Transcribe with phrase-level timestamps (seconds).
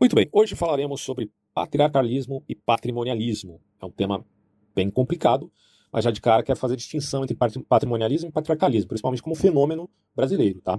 [0.00, 3.60] Muito bem, hoje falaremos sobre patriarcalismo e patrimonialismo.
[3.82, 4.24] É um tema
[4.72, 5.50] bem complicado,
[5.90, 7.36] mas já de cara quero fazer distinção entre
[7.68, 10.78] patrimonialismo e patriarcalismo, principalmente como fenômeno brasileiro, tá?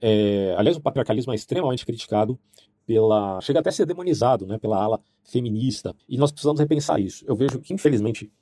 [0.00, 2.38] É, aliás, o patriarcalismo é extremamente criticado
[2.86, 3.38] pela.
[3.42, 5.94] chega até a ser demonizado né, pela ala feminista.
[6.08, 7.22] E nós precisamos repensar isso.
[7.28, 8.32] Eu vejo que, infelizmente,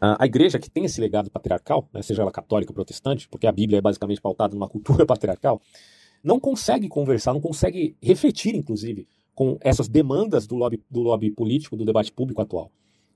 [0.00, 3.52] a igreja que tem esse legado patriarcal, né, seja ela católica ou protestante, porque a
[3.52, 5.60] Bíblia é basicamente pautada numa cultura patriarcal,
[6.22, 11.76] não consegue conversar, não consegue refletir, inclusive, com essas demandas do lobby, do lobby político,
[11.76, 12.70] do debate público atual.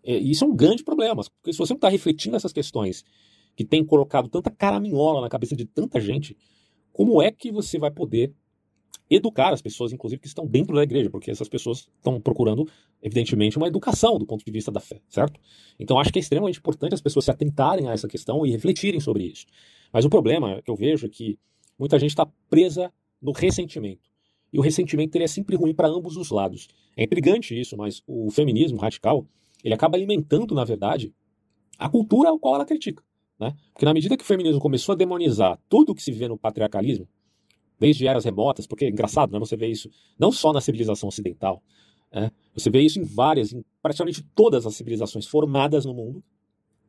[0.05, 3.05] E isso é um grande problema, porque se você não está refletindo essas questões
[3.56, 6.37] que têm colocado tanta caraminhola na cabeça de tanta gente,
[6.92, 8.33] como é que você vai poder
[9.11, 12.69] educar as pessoas, inclusive, que estão dentro da igreja, porque essas pessoas estão procurando,
[13.03, 15.41] evidentemente, uma educação do ponto de vista da fé, certo?
[15.78, 19.01] Então acho que é extremamente importante as pessoas se atentarem a essa questão e refletirem
[19.01, 19.47] sobre isso.
[19.92, 21.37] Mas o problema que eu vejo é que
[21.80, 24.11] muita gente está presa no ressentimento.
[24.52, 26.69] E o ressentimento ele é sempre ruim para ambos os lados.
[26.97, 29.27] É intrigante isso, mas o feminismo radical
[29.64, 31.14] ele acaba alimentando, na verdade,
[31.78, 33.03] a cultura ao qual ela critica.
[33.39, 33.56] Né?
[33.73, 36.36] Porque na medida que o feminismo começou a demonizar tudo o que se vê no
[36.36, 37.08] patriarcalismo,
[37.78, 39.39] desde eras remotas, porque é engraçado, né?
[39.39, 41.62] Você vê isso não só na civilização ocidental,
[42.12, 42.31] né?
[42.55, 46.23] você vê isso em várias, em praticamente todas as civilizações formadas no mundo,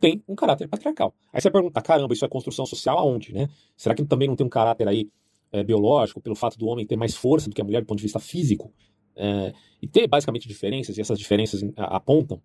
[0.02, 1.14] tem um caráter patriarcal.
[1.32, 3.48] Aí você pergunta, caramba, isso é construção social aonde, né?
[3.78, 5.10] Será que também não tem um caráter aí
[5.52, 8.00] é, biológico, pelo fato do homem ter mais força do que a mulher do ponto
[8.00, 8.74] de vista físico?
[9.16, 12.42] É, e ter basicamente diferenças, e essas diferenças apontam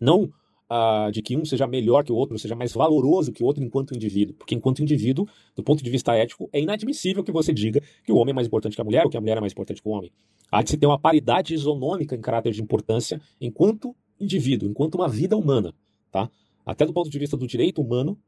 [0.00, 3.46] não uh, de que um seja melhor que o outro, seja mais valoroso que o
[3.46, 4.34] outro enquanto indivíduo.
[4.36, 8.16] Porque enquanto indivíduo, do ponto de vista ético, é inadmissível que você diga que o
[8.16, 9.88] homem é mais importante que a mulher ou que a mulher é mais importante que
[9.88, 10.12] o homem.
[10.50, 15.08] Há de se ter uma paridade isonômica em caráter de importância enquanto indivíduo, enquanto uma
[15.08, 15.74] vida humana.
[16.10, 16.30] Tá?
[16.64, 18.18] Até do ponto de vista do direito humano,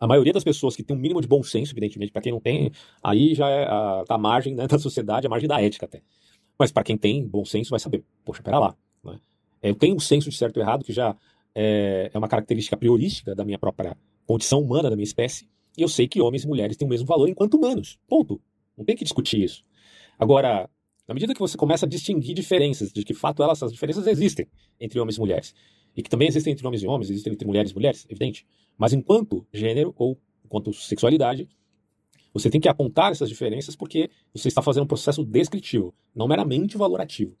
[0.00, 2.40] a maioria das pessoas que tem um mínimo de bom senso, evidentemente, para quem não
[2.40, 6.02] tem, aí já é a, a margem né, da sociedade, a margem da ética até.
[6.58, 8.76] Mas para quem tem bom senso, vai saber, poxa, pera lá.
[9.04, 9.18] Né?
[9.62, 11.16] Eu tenho um senso de certo e errado que já
[11.54, 15.88] é, é uma característica priorística da minha própria condição humana, da minha espécie, e eu
[15.88, 17.98] sei que homens e mulheres têm o mesmo valor enquanto humanos.
[18.08, 18.40] Ponto.
[18.76, 19.64] Não tem que discutir isso.
[20.18, 20.68] Agora,
[21.06, 24.46] na medida que você começa a distinguir diferenças, de que fato elas, essas diferenças existem
[24.80, 25.54] entre homens e mulheres,
[25.96, 28.46] e que também existem entre homens e homens, existem entre mulheres e mulheres, evidente,
[28.78, 31.48] mas enquanto gênero ou enquanto sexualidade,
[32.32, 36.76] você tem que apontar essas diferenças porque você está fazendo um processo descritivo, não meramente
[36.76, 37.36] valorativo.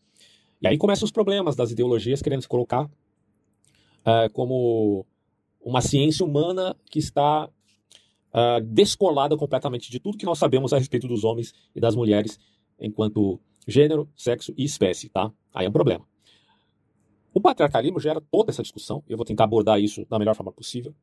[0.60, 5.06] E aí começam os problemas das ideologias querendo se colocar uh, como
[5.60, 11.08] uma ciência humana que está uh, descolada completamente de tudo que nós sabemos a respeito
[11.08, 12.38] dos homens e das mulheres
[12.78, 15.32] enquanto gênero, sexo e espécie, tá?
[15.54, 16.06] Aí é um problema.
[17.34, 20.52] O patriarcalismo gera toda essa discussão, e eu vou tentar abordar isso da melhor forma
[20.52, 20.94] possível,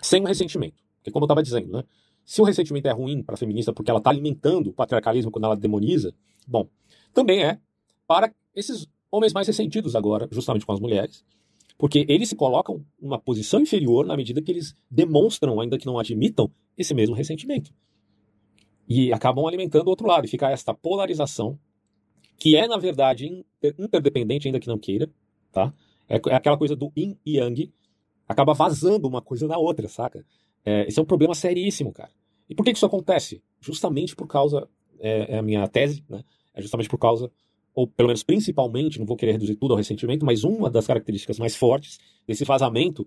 [0.00, 0.82] sem um ressentimento.
[0.98, 1.84] Porque, como eu estava dizendo, né,
[2.24, 5.44] se o ressentimento é ruim para a feminista porque ela está alimentando o patriarcalismo quando
[5.44, 6.12] ela demoniza,
[6.46, 6.68] bom,
[7.14, 7.60] também é
[8.06, 11.24] para esses homens mais ressentidos agora, justamente com as mulheres,
[11.78, 15.98] porque eles se colocam numa posição inferior na medida que eles demonstram, ainda que não
[15.98, 17.72] admitam, esse mesmo ressentimento.
[18.88, 21.58] E acabam alimentando o outro lado, e fica esta polarização,
[22.38, 23.44] que é, na verdade,
[23.78, 25.10] interdependente, ainda que não queira,
[25.56, 25.72] tá?
[26.06, 27.72] É, é aquela coisa do yin e yang,
[28.28, 30.22] acaba vazando uma coisa na outra, saca?
[30.64, 32.10] É, esse é um problema seríssimo, cara.
[32.48, 33.42] E por que isso acontece?
[33.58, 34.68] Justamente por causa,
[35.00, 36.22] é, é a minha tese, né?
[36.54, 37.30] É justamente por causa
[37.74, 41.38] ou pelo menos principalmente, não vou querer reduzir tudo ao ressentimento, mas uma das características
[41.38, 43.06] mais fortes desse vazamento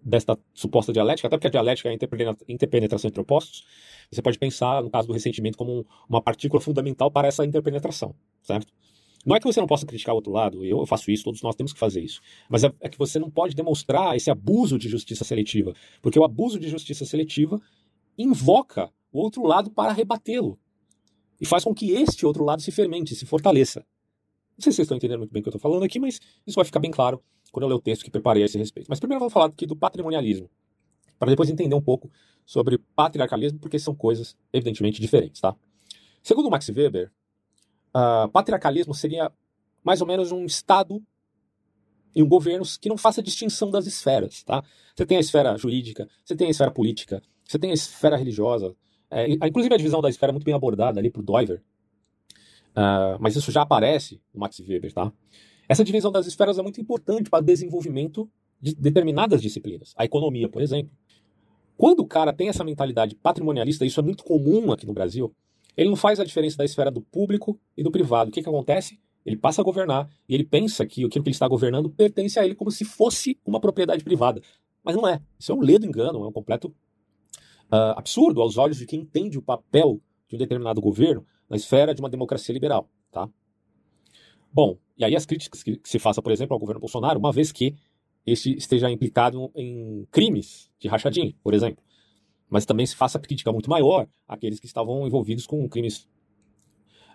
[0.00, 3.64] desta suposta dialética, até porque a dialética é a interpenetração entre opostos,
[4.10, 8.72] você pode pensar, no caso do ressentimento, como uma partícula fundamental para essa interpenetração, certo?
[9.24, 11.54] Não é que você não possa criticar o outro lado, eu faço isso, todos nós
[11.54, 12.20] temos que fazer isso.
[12.48, 16.24] Mas é, é que você não pode demonstrar esse abuso de justiça seletiva, porque o
[16.24, 17.60] abuso de justiça seletiva
[18.16, 20.58] invoca o outro lado para rebatê-lo
[21.40, 23.80] e faz com que este outro lado se fermente, se fortaleça.
[24.56, 26.20] Não sei se vocês estão entendendo muito bem o que eu estou falando aqui, mas
[26.46, 28.86] isso vai ficar bem claro quando eu ler o texto que preparei a esse respeito.
[28.88, 30.50] Mas primeiro vamos falar aqui do patrimonialismo,
[31.18, 32.10] para depois entender um pouco
[32.44, 35.54] sobre patriarcalismo, porque são coisas evidentemente diferentes, tá?
[36.22, 37.10] Segundo Max Weber,
[37.94, 39.30] uh, patriarcalismo seria
[39.82, 41.02] mais ou menos um Estado
[42.14, 44.62] e um governo que não faça distinção das esferas, tá?
[44.94, 48.74] Você tem a esfera jurídica, você tem a esfera política, você tem a esfera religiosa,
[49.10, 51.62] é, inclusive a divisão da esfera é muito bem abordada ali por Doiver,
[52.70, 55.12] uh, mas isso já aparece no Max Weber, tá?
[55.68, 58.28] Essa divisão das esferas é muito importante para o desenvolvimento
[58.60, 59.94] de determinadas disciplinas.
[59.96, 60.92] A economia, por exemplo.
[61.76, 65.34] Quando o cara tem essa mentalidade patrimonialista, isso é muito comum aqui no Brasil,
[65.76, 68.30] ele não faz a diferença da esfera do público e do privado.
[68.30, 68.98] O que, que acontece?
[69.24, 72.44] Ele passa a governar e ele pensa que aquilo que ele está governando pertence a
[72.44, 74.40] ele como se fosse uma propriedade privada.
[74.82, 75.20] Mas não é.
[75.38, 76.68] Isso é um ledo engano, é um completo
[77.70, 81.94] uh, absurdo aos olhos de quem entende o papel de um determinado governo na esfera
[81.94, 82.88] de uma democracia liberal.
[83.10, 83.28] Tá?
[84.52, 87.52] Bom, e aí as críticas que se faça, por exemplo, ao governo Bolsonaro, uma vez
[87.52, 87.74] que
[88.26, 91.82] este esteja implicado em crimes de rachadinha, por exemplo.
[92.50, 96.08] Mas também se faça crítica muito maior àqueles que estavam envolvidos com crimes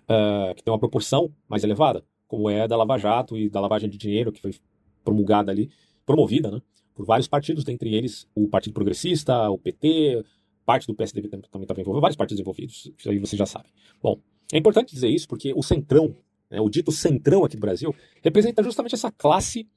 [0.06, 3.90] uh, que têm uma proporção mais elevada, como é da Lava Jato e da lavagem
[3.90, 4.56] de dinheiro, que foi
[5.04, 5.70] promulgada ali,
[6.06, 6.62] promovida, né,
[6.94, 10.24] por vários partidos, dentre eles o Partido Progressista, o PT,
[10.66, 13.68] parte do PSDB também estava envolvido, vários partidos envolvidos, isso aí você já sabe.
[14.02, 14.20] Bom,
[14.52, 16.16] é importante dizer isso porque o centrão,
[16.50, 17.94] né, o dito centrão aqui do Brasil,
[18.24, 19.68] representa justamente essa classe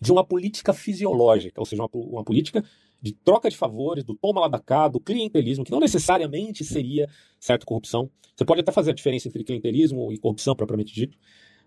[0.00, 2.64] de uma política fisiológica, ou seja, uma, uma política
[3.04, 7.06] de troca de favores, do toma lá da cá, do clientelismo, que não necessariamente seria
[7.38, 8.10] certo corrupção.
[8.34, 11.18] Você pode até fazer a diferença entre clientelismo e corrupção propriamente dito,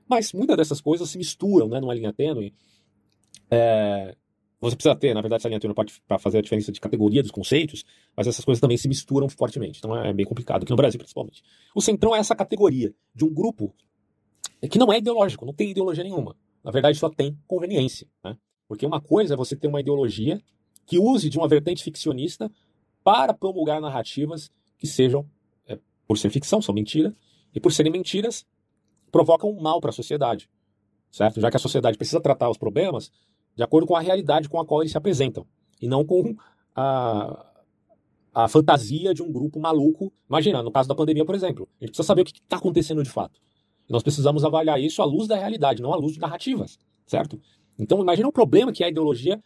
[0.10, 2.56] mas muitas dessas coisas se misturam né, numa linha tênue.
[3.52, 4.16] É,
[4.60, 5.76] você precisa ter, na verdade, essa linha tênue
[6.08, 7.86] para fazer a diferença de categoria dos conceitos,
[8.16, 9.78] mas essas coisas também se misturam fortemente.
[9.78, 11.44] Então é bem complicado, aqui no Brasil principalmente.
[11.76, 13.76] O centrão é essa categoria de um grupo
[14.72, 16.36] que não é ideológico, não tem ideologia nenhuma.
[16.64, 18.08] Na verdade, só tem conveniência.
[18.24, 18.36] Né?
[18.68, 20.42] Porque uma coisa é você ter uma ideologia
[20.88, 22.50] que use de uma vertente ficcionista
[23.04, 25.30] para promulgar narrativas que sejam,
[25.68, 27.16] é, por ser ficção, são mentira,
[27.54, 28.46] e por serem mentiras,
[29.12, 30.50] provocam mal para a sociedade.
[31.12, 31.40] Certo?
[31.40, 33.12] Já que a sociedade precisa tratar os problemas
[33.56, 35.46] de acordo com a realidade com a qual eles se apresentam,
[35.82, 36.36] e não com
[36.76, 37.54] a,
[38.34, 40.14] a fantasia de um grupo maluco.
[40.30, 43.04] Imagina, no caso da pandemia, por exemplo, a gente precisa saber o que está acontecendo
[43.04, 43.40] de fato.
[43.90, 47.42] Nós precisamos avaliar isso à luz da realidade, não à luz de narrativas, certo?
[47.80, 49.42] Então, imagina o problema que é a ideologia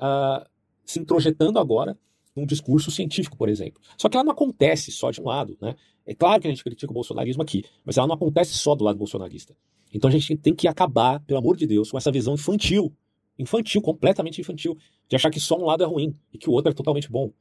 [0.00, 0.53] uh,
[0.84, 1.98] se introjetando agora
[2.34, 3.80] num discurso científico, por exemplo.
[3.96, 5.76] Só que ela não acontece só de um lado, né?
[6.06, 8.84] É claro que a gente critica o bolsonarismo aqui, mas ela não acontece só do
[8.84, 9.56] lado bolsonarista.
[9.92, 12.92] Então a gente tem que acabar, pelo amor de Deus, com essa visão infantil,
[13.38, 14.76] infantil, completamente infantil,
[15.08, 17.32] de achar que só um lado é ruim e que o outro é totalmente bom.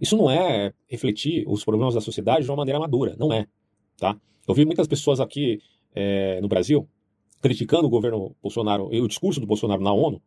[0.00, 3.46] Isso não é refletir os problemas da sociedade de uma maneira madura, não é,
[3.96, 4.18] tá?
[4.46, 5.60] Eu vi muitas pessoas aqui
[5.94, 6.86] é, no Brasil
[7.40, 10.20] criticando o governo Bolsonaro e o discurso do Bolsonaro na ONU,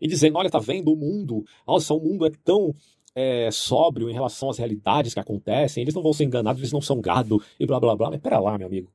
[0.00, 2.74] e dizendo: olha, tá vendo o mundo, nossa, o mundo é tão
[3.14, 6.80] é, sóbrio em relação às realidades que acontecem, eles não vão ser enganados, eles não
[6.80, 8.10] são gado e blá blá blá.
[8.10, 8.92] Mas pera lá, meu amigo.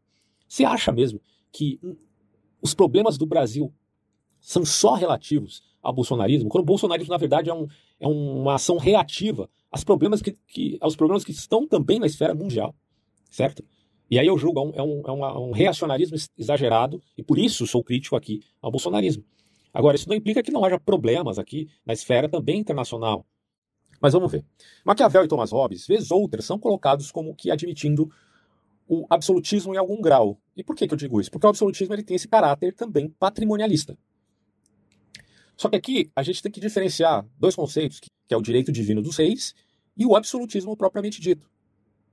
[0.48, 1.80] Você acha mesmo que
[2.62, 3.74] os problemas do Brasil
[4.40, 6.50] são só relativos ao bolsonarismo?
[6.50, 7.68] Quando o bolsonarismo, na verdade, é, um,
[8.00, 12.34] é uma ação reativa aos problemas que, que, aos problemas que estão também na esfera
[12.34, 12.76] mundial,
[13.30, 13.64] certo?
[14.10, 17.68] E aí eu julgo, é um, é um, é um reacionarismo exagerado, e por isso
[17.68, 19.24] sou crítico aqui ao bolsonarismo.
[19.74, 23.26] Agora, isso não implica que não haja problemas aqui na esfera também internacional.
[24.02, 24.46] Mas vamos ver.
[24.84, 28.10] Maquiavel e Thomas Hobbes, vez outras, são colocados como que admitindo
[28.88, 30.40] o absolutismo em algum grau.
[30.56, 31.30] E por que, que eu digo isso?
[31.30, 33.98] Porque o absolutismo ele tem esse caráter também patrimonialista.
[35.56, 39.02] Só que aqui a gente tem que diferenciar dois conceitos, que é o direito divino
[39.02, 39.54] dos reis
[39.96, 41.50] e o absolutismo propriamente dito.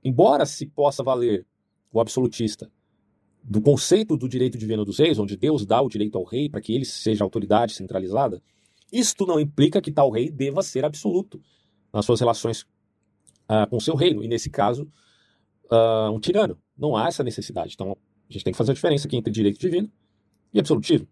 [0.03, 1.45] Embora se possa valer
[1.91, 2.69] o absolutista
[3.47, 6.59] do conceito do direito divino dos reis, onde Deus dá o direito ao rei para
[6.59, 8.41] que ele seja autoridade centralizada,
[8.91, 11.41] isto não implica que tal rei deva ser absoluto
[11.93, 12.63] nas suas relações
[13.49, 14.83] uh, com seu reino, e nesse caso,
[15.71, 16.57] uh, um tirano.
[16.77, 17.73] Não há essa necessidade.
[17.73, 17.97] Então,
[18.29, 19.89] a gente tem que fazer a diferença aqui entre direito divino
[20.53, 21.07] e absolutismo.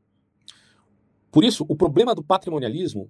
[1.31, 3.09] Por isso, o problema do patrimonialismo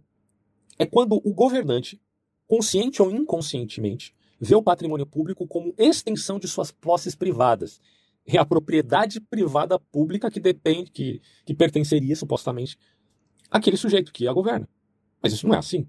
[0.77, 1.99] é quando o governante,
[2.47, 7.81] consciente ou inconscientemente, vê o patrimônio público como extensão de suas posses privadas
[8.35, 12.77] é a propriedade privada pública que depende, que, que pertenceria supostamente
[13.49, 14.67] àquele sujeito que a governa.
[15.21, 15.87] Mas isso não é assim.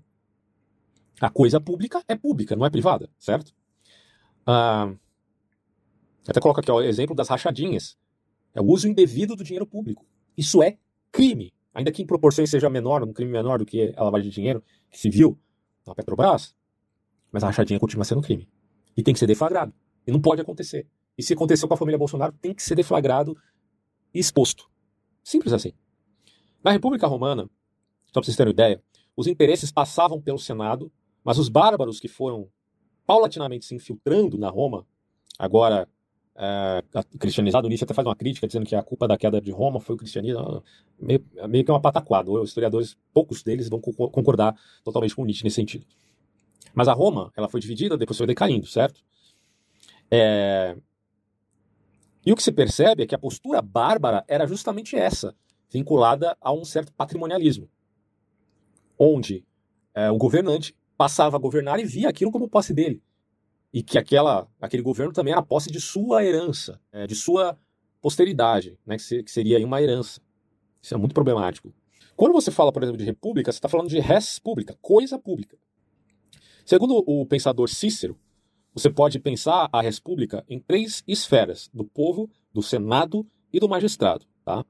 [1.21, 3.55] A coisa pública é pública, não é privada, certo?
[4.47, 4.95] Ah,
[6.29, 7.97] até coloco aqui o exemplo das rachadinhas.
[8.55, 10.05] É o uso indevido do dinheiro público.
[10.37, 10.79] Isso é
[11.11, 11.53] crime.
[11.73, 14.63] Ainda que em proporções seja menor, um crime menor do que a lavagem de dinheiro
[14.91, 15.39] que se viu
[15.87, 16.55] na Petrobras,
[17.31, 18.49] mas a rachadinha continua sendo crime.
[18.97, 19.75] E tem que ser deflagrado.
[20.07, 20.87] E não pode acontecer.
[21.17, 23.37] E se aconteceu com a família Bolsonaro, tem que ser deflagrado
[24.13, 24.69] e exposto.
[25.23, 25.73] Simples assim.
[26.63, 27.45] Na República Romana,
[28.07, 28.83] só para vocês terem uma ideia,
[29.17, 30.93] os interesses passavam pelo Senado,
[31.25, 32.49] mas os bárbaros que foram
[33.07, 34.87] paulatinamente se infiltrando na Roma,
[35.39, 35.89] agora
[36.39, 36.83] é,
[37.19, 39.95] cristianizado, Nietzsche até faz uma crítica dizendo que a culpa da queda de Roma foi
[39.95, 40.63] o cristianismo,
[41.01, 42.31] meio, meio que uma pataquada.
[42.31, 44.55] Os historiadores, poucos deles, vão concordar
[44.85, 45.87] totalmente com Nietzsche nesse sentido.
[46.75, 49.03] Mas a Roma, ela foi dividida, depois foi decaindo, certo?
[50.11, 50.77] É,
[52.27, 55.33] e o que se percebe é que a postura bárbara era justamente essa,
[55.71, 57.71] vinculada a um certo patrimonialismo,
[58.99, 59.47] onde
[59.95, 63.01] é, o governante passava a governar e via aquilo como posse dele.
[63.73, 67.57] E que aquela, aquele governo também era posse de sua herança, é, de sua
[68.01, 70.21] posteridade, né, que, que seria uma herança.
[70.83, 71.73] Isso é muito problemático.
[72.17, 75.57] Quando você fala, por exemplo, de república, você está falando de res pública, coisa pública.
[76.65, 78.19] Segundo o pensador Cícero,
[78.77, 84.27] você pode pensar a república em três esferas: do povo, do senado e do magistrado.
[84.45, 84.67] Tá?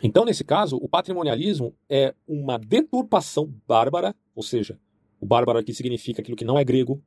[0.00, 4.78] Então, nesse caso, o patrimonialismo é uma deturpação bárbara, ou seja,
[5.20, 7.02] o bárbaro aqui significa aquilo que não é grego,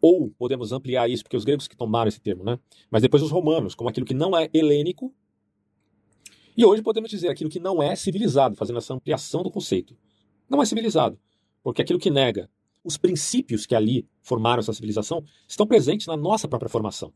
[0.00, 2.56] ou podemos ampliar isso, porque os gregos que tomaram esse termo, né?
[2.88, 5.12] Mas depois os romanos, como aquilo que não é helênico.
[6.56, 9.96] E hoje podemos dizer aquilo que não é civilizado, fazendo essa ampliação do conceito.
[10.48, 11.18] Não é civilizado,
[11.60, 12.48] porque aquilo que nega
[12.82, 17.12] os princípios que ali formaram essa civilização estão presentes na nossa própria formação.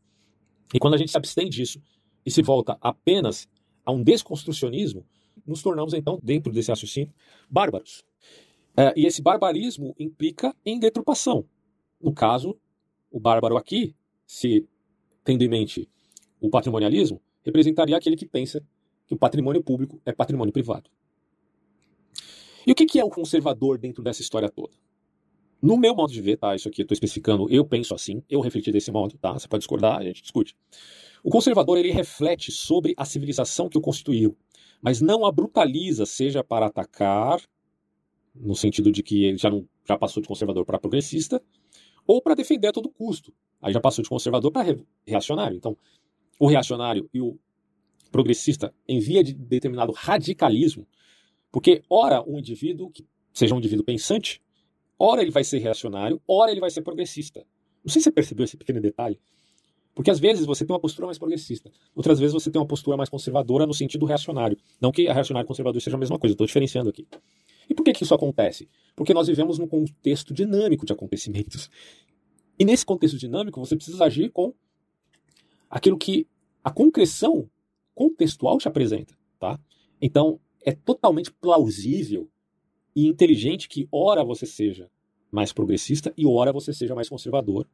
[0.73, 1.81] E quando a gente se abstém disso
[2.25, 3.47] e se volta apenas
[3.83, 5.05] a um desconstrucionismo,
[5.45, 7.13] nos tornamos então, dentro desse raciocínio,
[7.49, 8.03] bárbaros.
[8.77, 11.45] É, e esse barbarismo implica em deturpação.
[12.01, 12.57] No caso,
[13.11, 13.95] o bárbaro aqui,
[14.25, 14.67] se
[15.23, 15.89] tendo em mente
[16.39, 18.65] o patrimonialismo, representaria aquele que pensa
[19.07, 20.89] que o patrimônio público é patrimônio privado.
[22.65, 24.73] E o que é o conservador dentro dessa história toda?
[25.61, 26.55] No meu modo de ver, tá?
[26.55, 29.33] Isso aqui eu estou especificando, eu penso assim, eu refleti desse modo, tá?
[29.33, 30.55] Você pode discordar, a gente discute.
[31.23, 34.37] O conservador ele reflete sobre a civilização que o constituiu,
[34.81, 37.41] mas não a brutaliza, seja para atacar,
[38.35, 41.41] no sentido de que ele já não já passou de conservador para progressista,
[42.07, 43.33] ou para defender a todo custo.
[43.61, 45.57] Aí já passou de conservador para reacionário.
[45.57, 45.77] Então,
[46.39, 47.39] o reacionário e o
[48.11, 50.87] progressista em via de determinado radicalismo,
[51.51, 54.41] porque ora um indivíduo que seja um indivíduo pensante,
[54.97, 57.45] ora ele vai ser reacionário, ora ele vai ser progressista.
[57.83, 59.19] Não sei se você percebeu esse pequeno detalhe.
[59.93, 62.97] Porque às vezes você tem uma postura mais progressista, outras vezes você tem uma postura
[62.97, 64.57] mais conservadora no sentido reacionário.
[64.81, 67.07] Não que a reacionário e conservador seja a mesma coisa, estou diferenciando aqui.
[67.69, 68.67] E por que, que isso acontece?
[68.95, 71.69] Porque nós vivemos num contexto dinâmico de acontecimentos.
[72.59, 74.53] E nesse contexto dinâmico, você precisa agir com
[75.69, 76.27] aquilo que
[76.63, 77.49] a concreção
[77.93, 79.17] contextual te apresenta.
[79.39, 79.59] Tá?
[80.01, 82.29] Então, é totalmente plausível
[82.95, 84.89] e inteligente que, ora, você seja
[85.31, 87.67] mais progressista e, ora, você seja mais conservador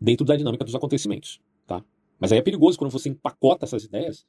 [0.00, 1.40] dentro da dinâmica dos acontecimentos.
[1.66, 1.84] Tá?
[2.18, 4.26] Mas aí é perigoso quando você empacota essas ideias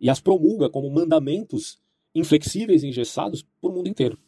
[0.00, 1.78] e as promulga como mandamentos
[2.14, 4.18] inflexíveis e engessados por mundo inteiro.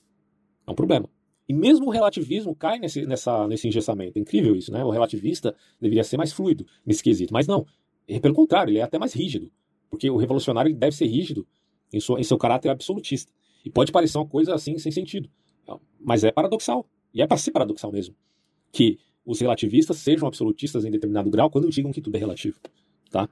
[0.67, 1.09] É um problema.
[1.49, 4.19] E mesmo o relativismo cai nesse, nessa, nesse engessamento.
[4.19, 4.85] É incrível isso, né?
[4.85, 7.33] O relativista deveria ser mais fluido nesse quesito.
[7.33, 7.65] Mas não.
[8.21, 9.51] Pelo contrário, ele é até mais rígido.
[9.89, 11.47] Porque o revolucionário deve ser rígido
[11.93, 13.33] em, sua, em seu caráter absolutista.
[13.67, 15.29] E pode parecer uma coisa assim, sem sentido.
[15.99, 16.89] Mas é paradoxal.
[17.13, 18.15] E é para ser paradoxal mesmo.
[18.71, 22.61] Que os relativistas sejam absolutistas em determinado grau quando digam que tudo é relativo.
[23.11, 23.29] Tá?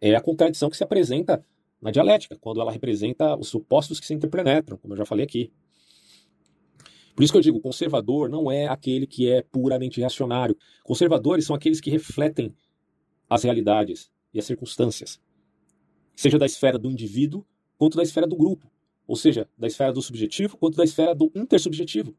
[0.00, 1.44] É a contradição que se apresenta
[1.78, 5.52] na dialética, quando ela representa os supostos que se interpenetram, como eu já falei aqui.
[7.14, 10.56] Por isso que eu digo, conservador não é aquele que é puramente reacionário.
[10.84, 12.54] Conservadores são aqueles que refletem
[13.28, 15.20] as realidades e as circunstâncias,
[16.14, 17.44] seja da esfera do indivíduo
[17.76, 18.70] quanto da esfera do grupo,
[19.06, 22.14] ou seja, da esfera do subjetivo quanto da esfera do intersubjetivo.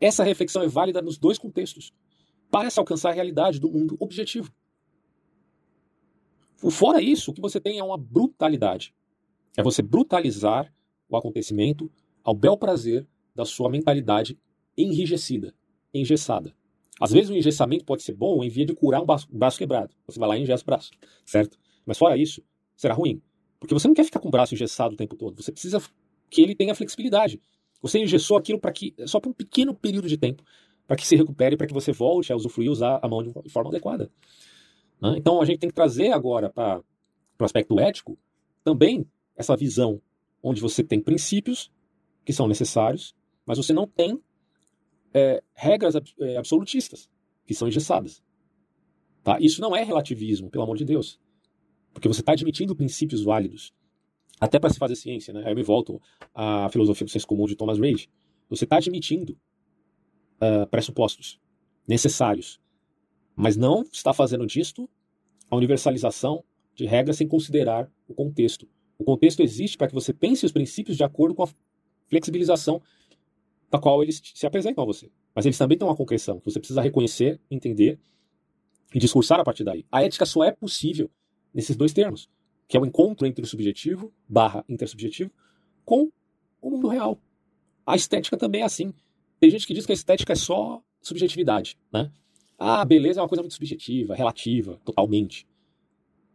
[0.00, 1.92] Essa reflexão é válida nos dois contextos
[2.50, 4.52] para se alcançar a realidade do mundo objetivo.
[6.70, 8.94] Fora isso, o que você tem é uma brutalidade.
[9.56, 10.72] É você brutalizar
[11.08, 11.90] o acontecimento
[12.24, 14.38] ao bel prazer da sua mentalidade
[14.76, 15.54] enrijecida,
[15.92, 16.54] engessada.
[17.00, 19.94] Às vezes o engessamento pode ser bom em via de curar um braço, braço quebrado.
[20.06, 20.90] Você vai lá e engessa o braço,
[21.24, 21.58] certo?
[21.84, 22.42] Mas fora isso,
[22.74, 23.22] será ruim.
[23.60, 25.40] Porque você não quer ficar com o braço engessado o tempo todo.
[25.42, 25.80] Você precisa
[26.30, 27.40] que ele tenha flexibilidade.
[27.82, 30.42] Você engessou aquilo para que só por um pequeno período de tempo
[30.86, 33.70] para que se recupere, para que você volte a usufruir, usar a mão de forma
[33.70, 34.10] adequada.
[35.00, 35.14] Né?
[35.16, 36.82] Então a gente tem que trazer agora para
[37.40, 38.16] o aspecto ético
[38.62, 40.00] também essa visão
[40.42, 41.72] onde você tem princípios
[42.24, 43.14] que são necessários,
[43.44, 44.20] mas você não tem
[45.12, 47.10] é, regras é, absolutistas
[47.44, 48.22] que são engessadas.
[49.22, 49.38] Tá?
[49.40, 51.20] Isso não é relativismo, pelo amor de Deus.
[51.92, 53.74] Porque você está admitindo princípios válidos.
[54.40, 55.42] Até para se fazer ciência, né?
[55.44, 56.00] Aí eu me volto
[56.34, 58.08] à filosofia do senso comum de Thomas Rage.
[58.50, 59.36] Você está admitindo
[60.36, 61.40] uh, pressupostos
[61.88, 62.60] necessários,
[63.34, 64.88] mas não está fazendo disto
[65.50, 68.68] a universalização de regras sem considerar o contexto.
[68.98, 71.48] O contexto existe para que você pense os princípios de acordo com a
[72.08, 72.82] flexibilização
[73.70, 75.10] da qual eles se apresentam a você.
[75.34, 77.98] Mas eles também têm uma concreção que você precisa reconhecer, entender
[78.94, 79.84] e discursar a partir daí.
[79.90, 81.10] A ética só é possível
[81.52, 82.28] nesses dois termos,
[82.68, 85.30] que é o encontro entre o subjetivo barra intersubjetivo
[85.84, 86.10] com
[86.60, 87.18] o mundo real.
[87.86, 88.92] A estética também é assim.
[89.38, 92.10] Tem gente que diz que a estética é só subjetividade, né?
[92.58, 95.46] Ah, beleza é uma coisa muito subjetiva, relativa, totalmente.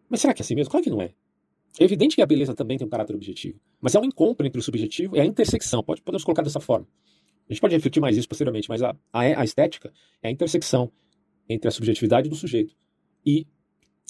[0.08, 0.70] Mas será que é assim mesmo?
[0.72, 1.14] Claro que não é.
[1.80, 3.60] É evidente que a beleza também tem um caráter objetivo.
[3.80, 5.84] Mas é um encontro entre o subjetivo e a intersecção.
[5.84, 6.88] Pode, podemos colocar dessa forma.
[7.50, 10.92] A gente pode refletir mais isso posteriormente, mas a, a, a estética é a intersecção
[11.50, 12.76] entre a subjetividade do sujeito
[13.26, 13.48] e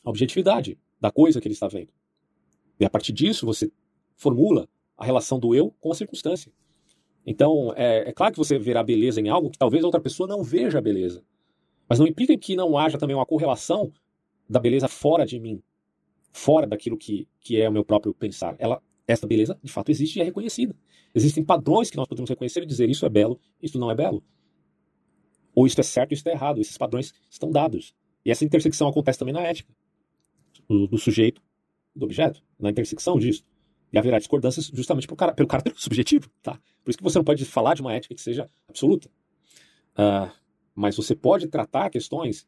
[0.03, 1.91] a objetividade da coisa que ele está vendo.
[2.81, 3.71] E a partir disso você
[4.15, 6.51] formula a relação do eu com a circunstância.
[7.23, 10.43] Então, é, é, claro que você verá beleza em algo que talvez outra pessoa não
[10.43, 11.23] veja beleza.
[11.87, 13.93] Mas não implica que não haja também uma correlação
[14.49, 15.61] da beleza fora de mim,
[16.33, 18.55] fora daquilo que, que é o meu próprio pensar.
[18.57, 20.75] Ela essa beleza, de fato, existe e é reconhecida.
[21.13, 24.23] Existem padrões que nós podemos reconhecer e dizer isso é belo, isso não é belo.
[25.53, 26.59] Ou isso é certo, isso é errado.
[26.59, 27.93] Esses padrões estão dados.
[28.25, 29.71] E essa intersecção acontece também na ética
[30.67, 31.41] do, do sujeito
[31.95, 33.43] do objeto, na intersecção disso.
[33.91, 36.29] E haverá discordâncias justamente pelo, caráter subjetivo.
[36.41, 36.59] Tá?
[36.83, 39.09] Por isso que você não pode falar de uma ética que seja absoluta.
[39.93, 40.31] Uh,
[40.73, 42.47] mas você pode tratar questões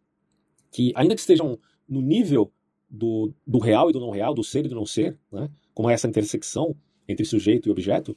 [0.72, 2.52] que, ainda que estejam no nível
[2.90, 5.50] do, do real e do não real, do ser e do não ser, né?
[5.74, 6.76] como essa intersecção
[7.08, 8.16] entre sujeito e objeto,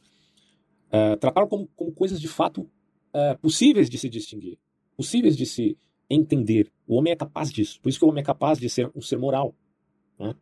[0.88, 4.58] uh, tratar como, como coisas de fato uh, possíveis de se distinguir,
[4.96, 5.76] possíveis de se
[6.08, 6.70] entender.
[6.86, 7.80] O homem é capaz disso.
[7.80, 9.54] Por isso que o homem é capaz de ser um ser moral.
[10.18, 10.34] Né?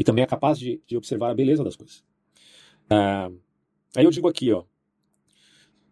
[0.00, 1.98] E também é capaz de, de observar a beleza das coisas.
[2.90, 3.38] Uh,
[3.94, 4.64] aí eu digo aqui, ó.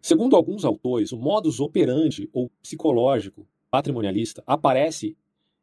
[0.01, 5.15] Segundo alguns autores, o modus operandi ou psicológico patrimonialista aparece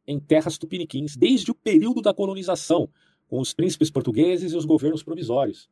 [0.07, 2.89] em terras tupiniquins desde o período da colonização,
[3.27, 5.69] com os príncipes portugueses e os governos provisórios.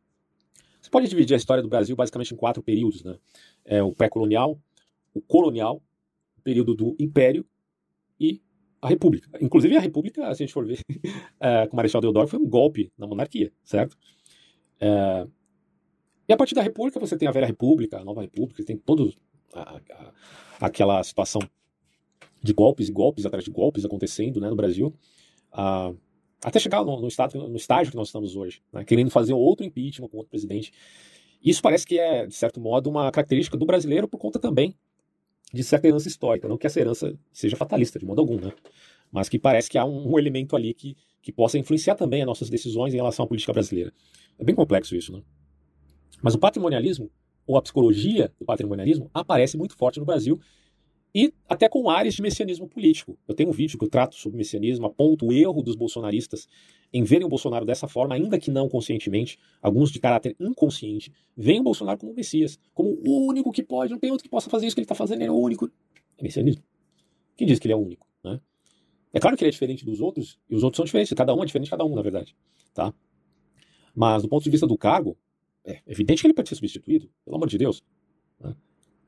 [0.82, 3.18] Você pode dividir a história do Brasil basicamente em quatro períodos, né?
[3.64, 4.60] É o pré-colonial,
[5.14, 5.82] o colonial,
[6.38, 7.46] o período do império
[8.20, 8.42] e
[8.82, 9.28] a república.
[9.42, 10.80] Inclusive a república, se a gente for ver,
[11.40, 13.98] é, com o Marechal Deodoro, foi um golpe na monarquia, certo?
[14.80, 15.28] É,
[16.28, 19.14] e a partir da República você tem a Velha República, a Nova República, tem toda
[20.60, 21.42] aquela situação
[22.42, 24.94] de golpes e golpes atrás de golpes acontecendo né, no Brasil,
[25.54, 25.98] uh,
[26.44, 29.66] até chegar no, no, estado, no estágio que nós estamos hoje, né, querendo fazer outro
[29.66, 30.72] impeachment com outro presidente.
[31.44, 34.76] Isso parece que é, de certo modo, uma característica do brasileiro por conta também
[35.56, 36.48] de certa herança histórica.
[36.48, 38.52] Não que essa herança seja fatalista, de modo algum, né?
[39.12, 42.28] mas que parece que há um, um elemento ali que, que possa influenciar também as
[42.28, 43.94] nossas decisões em relação à política brasileira.
[44.38, 45.22] É bem complexo isso, né?
[46.22, 47.10] Mas o patrimonialismo,
[47.48, 50.40] ou a psicologia do patrimonialismo, aparece muito forte no Brasil
[51.16, 53.18] e até com áreas de messianismo político.
[53.26, 56.46] Eu tenho um vídeo que eu trato sobre messianismo, aponto o erro dos bolsonaristas
[56.92, 61.62] em verem o Bolsonaro dessa forma, ainda que não conscientemente, alguns de caráter inconsciente, veem
[61.62, 64.68] o Bolsonaro como Messias, como o único que pode, não tem outro que possa fazer
[64.68, 65.72] isso que ele está fazendo, ele é o único.
[66.18, 66.62] É messianismo.
[67.38, 68.06] Quem diz que ele é o único?
[68.22, 68.42] Né?
[69.14, 71.42] É claro que ele é diferente dos outros, e os outros são diferentes, cada um
[71.42, 72.36] é diferente de cada um, na verdade.
[72.74, 72.94] Tá?
[73.96, 75.18] Mas do ponto de vista do cargo,
[75.64, 77.82] é evidente que ele pode ser substituído, pelo amor de Deus.
[78.40, 78.54] Né?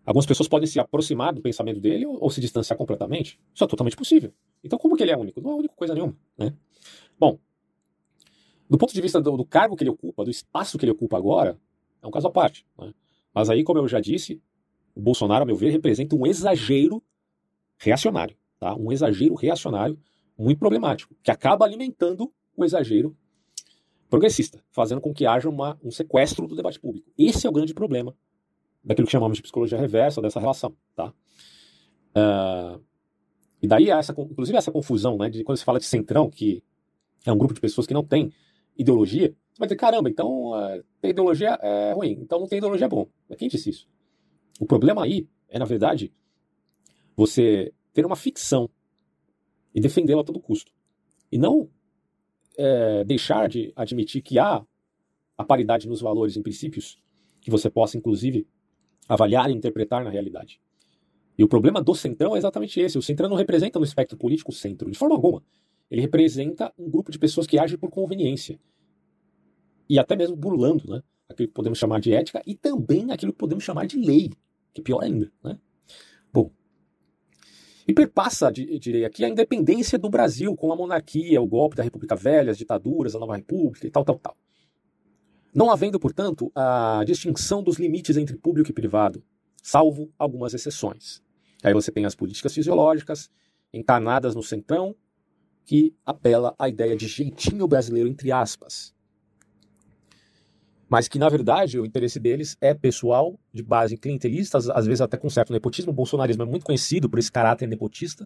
[0.07, 3.37] Algumas pessoas podem se aproximar do pensamento dele ou, ou, se distanciar completamente.
[3.53, 4.33] Isso é totalmente possível.
[4.63, 5.41] Então, como que ele é único?
[5.41, 6.17] Não é único coisa nenhuma.
[6.37, 6.53] Né?
[7.19, 7.37] Bom,
[8.69, 11.17] do ponto de vista do, do, cargo que ele ocupa, do espaço que ele ocupa
[11.17, 11.59] agora,
[12.01, 12.65] é um caso à parte.
[12.79, 12.93] Né?
[13.35, 14.41] Mas aí, como eu já disse,
[14.95, 17.03] o Bolsonaro, a meu ver, representa um exagero
[17.77, 18.37] reacionário.
[18.61, 18.73] Tá?
[18.77, 19.99] Um exagero reacionário
[20.37, 23.13] muito problemático, que acaba alimentando o exagero
[24.09, 27.11] progressista, fazendo com que haja uma, um sequestro do debate público.
[27.17, 28.15] Esse é o grande problema
[28.83, 30.75] daquilo que chamamos de psicologia reversa, dessa relação.
[30.95, 31.13] Tá?
[32.15, 32.81] Uh,
[33.61, 36.63] e daí, essa, inclusive, essa confusão né, de quando se fala de centrão, que
[37.25, 38.31] é um grupo de pessoas que não tem
[38.77, 42.85] ideologia, você vai dizer, caramba, então uh, ter ideologia é ruim, então não tem ideologia
[42.85, 43.07] é bom.
[43.27, 43.87] Mas quem disse isso?
[44.59, 46.13] O problema aí é, na verdade,
[47.15, 48.69] você ter uma ficção
[49.73, 50.71] e defendê-la a todo custo.
[51.31, 51.69] E não
[52.57, 54.65] é, deixar de admitir que há
[55.37, 56.97] a paridade nos valores e princípios
[57.39, 58.47] que você possa, inclusive,
[59.07, 60.59] avaliar e interpretar na realidade.
[61.37, 62.97] E o problema do centrão é exatamente esse.
[62.97, 65.43] O centrão não representa no espectro político o centro, de forma alguma.
[65.89, 68.59] Ele representa um grupo de pessoas que agem por conveniência.
[69.89, 73.37] E até mesmo burlando né, aquilo que podemos chamar de ética e também aquilo que
[73.37, 74.31] podemos chamar de lei,
[74.73, 75.31] que é pior ainda.
[75.43, 75.57] Né?
[76.33, 76.51] Bom,
[77.87, 82.15] e perpassa, direi aqui, a independência do Brasil com a monarquia, o golpe da República
[82.17, 84.35] Velha, as ditaduras, a nova república e tal, tal, tal.
[85.57, 89.23] Não havendo, portanto, a distinção dos limites entre público e privado,
[89.63, 91.19] salvo algumas exceções.
[91.63, 93.27] Aí você tem as políticas fisiológicas,
[93.73, 94.95] encarnadas no centrão,
[95.65, 98.95] que apela à ideia de jeitinho brasileiro, entre aspas
[100.89, 105.17] mas que na verdade o interesse deles é pessoal, de base clientelista, às vezes até
[105.17, 105.91] com certo nepotismo.
[105.91, 108.25] O bolsonarismo é muito conhecido por esse caráter nepotista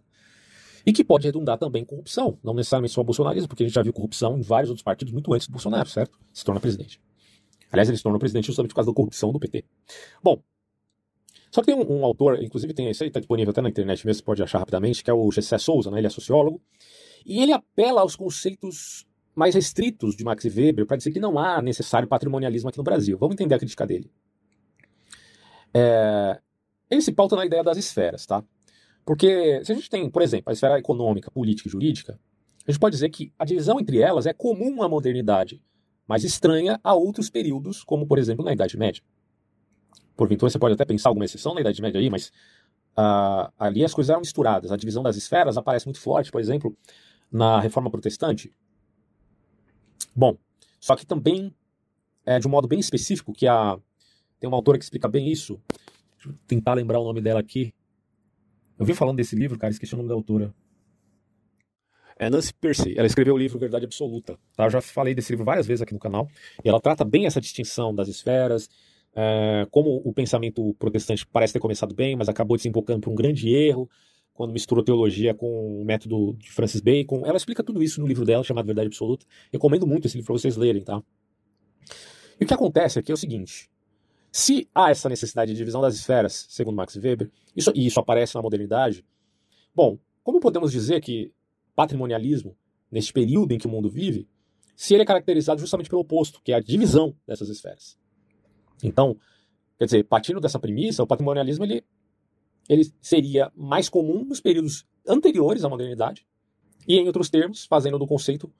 [0.86, 3.74] e que pode redundar também em corrupção, não necessariamente só o bolsonarismo, porque a gente
[3.74, 6.20] já viu corrupção em vários outros partidos muito antes do Bolsonaro, certo?
[6.32, 7.02] Se torna presidente.
[7.72, 9.64] Aliás, ele se tornou presidente justamente por causa da corrupção do PT.
[10.22, 10.42] Bom,
[11.52, 14.06] só que tem um, um autor, inclusive tem esse aí, está disponível até na internet
[14.06, 16.00] mesmo, você pode achar rapidamente, que é o Gessé Souza, né?
[16.00, 16.62] ele é sociólogo,
[17.26, 19.06] e ele apela aos conceitos
[19.36, 23.18] mais restritos de Max Weber para dizer que não há necessário patrimonialismo aqui no Brasil.
[23.18, 24.12] Vamos entender a crítica dele.
[25.74, 26.40] É,
[26.90, 28.44] ele se pauta na ideia das esferas, tá?
[29.06, 32.20] Porque se a gente tem, por exemplo, a esfera econômica, política e jurídica,
[32.68, 35.64] a gente pode dizer que a divisão entre elas é comum à modernidade,
[36.12, 39.02] mas estranha a outros períodos, como por exemplo na Idade Média.
[40.16, 42.28] Porventura você pode até pensar alguma exceção na Idade Média aí, mas
[42.98, 44.72] uh, ali as coisas eram misturadas.
[44.72, 46.76] A divisão das esferas aparece muito forte, por exemplo,
[47.32, 48.54] na Reforma Protestante,
[50.16, 50.38] Bom,
[50.80, 51.54] só que também
[52.26, 53.78] é, de um modo bem específico, que a,
[54.40, 55.60] tem uma autora que explica bem isso.
[56.16, 57.74] Deixa eu tentar lembrar o nome dela aqui.
[58.78, 60.54] Eu vi falando desse livro, cara, esqueci o nome da autora.
[62.22, 62.94] É Nancy Percy.
[62.96, 64.38] Ela escreveu o livro Verdade Absoluta.
[64.56, 64.66] Tá?
[64.66, 66.30] Eu já falei desse livro várias vezes aqui no canal.
[66.64, 68.70] E ela trata bem essa distinção das esferas,
[69.16, 73.52] é, como o pensamento protestante parece ter começado bem, mas acabou desembocando por um grande
[73.52, 73.90] erro
[74.36, 77.26] quando misturou teologia com o método de Francis Bacon.
[77.26, 79.26] Ela explica tudo isso no livro dela, chamado Verdade Absoluta.
[79.52, 81.02] Recomendo muito esse livro para vocês lerem, tá?
[82.40, 83.68] E o que acontece aqui é o seguinte:
[84.32, 88.36] se há essa necessidade de divisão das esferas, segundo Max Weber, isso, e isso aparece
[88.36, 89.04] na modernidade,
[89.74, 91.34] bom, como podemos dizer que
[91.82, 92.56] patrimonialismo,
[92.92, 94.28] neste período em que o mundo vive,
[94.76, 97.98] se ele é caracterizado justamente pelo oposto, que é a divisão dessas esferas?
[98.84, 99.18] Então,
[99.80, 101.84] quer dizer, partindo dessa premissa, o patrimonialismo ele,
[102.70, 106.24] ele seria mais comum nos períodos anteriores à modernidade
[106.88, 108.52] e, em outros termos, fazendo do conceito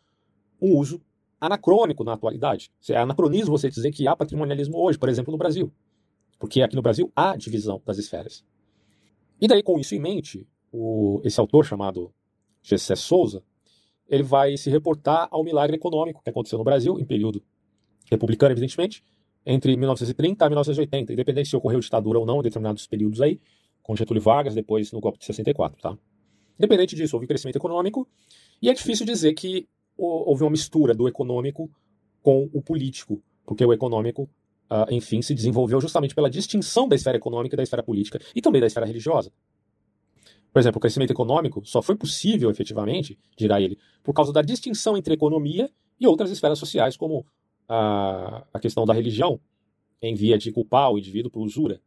[0.60, 1.00] um uso
[1.40, 2.72] anacrônico na atualidade.
[2.90, 5.72] É anacronismo você dizer que há patrimonialismo hoje, por exemplo, no Brasil.
[6.40, 8.44] Porque aqui no Brasil há divisão das esferas.
[9.40, 12.12] E daí, com isso em mente, o, esse autor chamado
[12.62, 13.44] Gessé Souza,
[14.08, 17.42] ele vai se reportar ao milagre econômico que aconteceu no Brasil, em período
[18.10, 19.04] republicano, evidentemente,
[19.46, 23.40] entre 1930 a 1980, independente se ocorreu ditadura ou não em determinados períodos aí,
[23.82, 25.98] com Getúlio Vargas, depois no golpe de 64, tá?
[26.60, 28.08] Independente disso, houve crescimento econômico,
[28.62, 31.70] e é difícil dizer que houve uma mistura do econômico
[32.22, 34.30] com o político, porque o econômico,
[34.70, 38.62] uh, enfim, se desenvolveu justamente pela distinção da esfera econômica da esfera política e também
[38.62, 39.32] da esfera religiosa.
[40.52, 44.98] Por exemplo, o crescimento econômico só foi possível, efetivamente, dirá ele, por causa da distinção
[44.98, 47.26] entre economia e outras esferas sociais, como
[47.70, 49.40] a, a questão da religião,
[50.02, 51.80] em via de culpar o indivíduo por usura.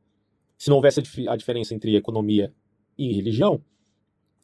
[0.57, 2.55] Se não houvesse a, diferença entre economia
[2.97, 3.63] e religião,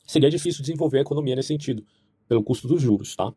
[0.06, 1.86] seria difícil desenvolver a economia nesse sentido,
[2.28, 3.32] pelo custo dos juros, tá?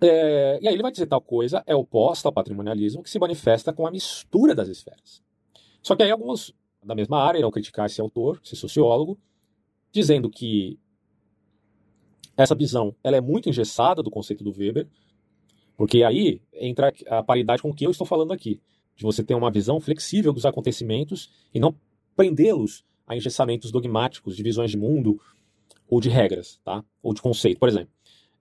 [0.00, 3.72] É, e aí ele vai dizer tal coisa é oposta ao patrimonialismo que se manifesta
[3.72, 5.22] com a mistura das esferas.
[5.82, 9.18] Só que aí alguns da mesma área irão criticar esse autor, esse sociólogo,
[9.98, 10.78] dizendo que
[12.36, 14.86] essa visão ela é muito engessada do conceito do Weber,
[15.76, 18.60] porque aí entra a paridade com o que eu estou falando aqui,
[18.94, 21.74] de você ter uma visão flexível dos acontecimentos e não
[22.14, 25.20] prendê-los a engessamentos dogmáticos de visões de mundo
[25.88, 26.84] ou de regras, tá?
[27.02, 27.58] Ou de conceito.
[27.58, 27.90] Por exemplo,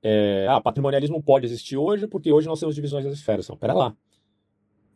[0.04, 3.48] é, ah, patrimonialismo pode existir hoje porque hoje nós temos divisões das esferas.
[3.48, 3.96] Não, pera lá.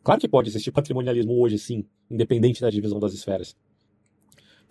[0.04, 3.56] Claro que pode existir patrimonialismo hoje, sim, independente da divisão das esferas.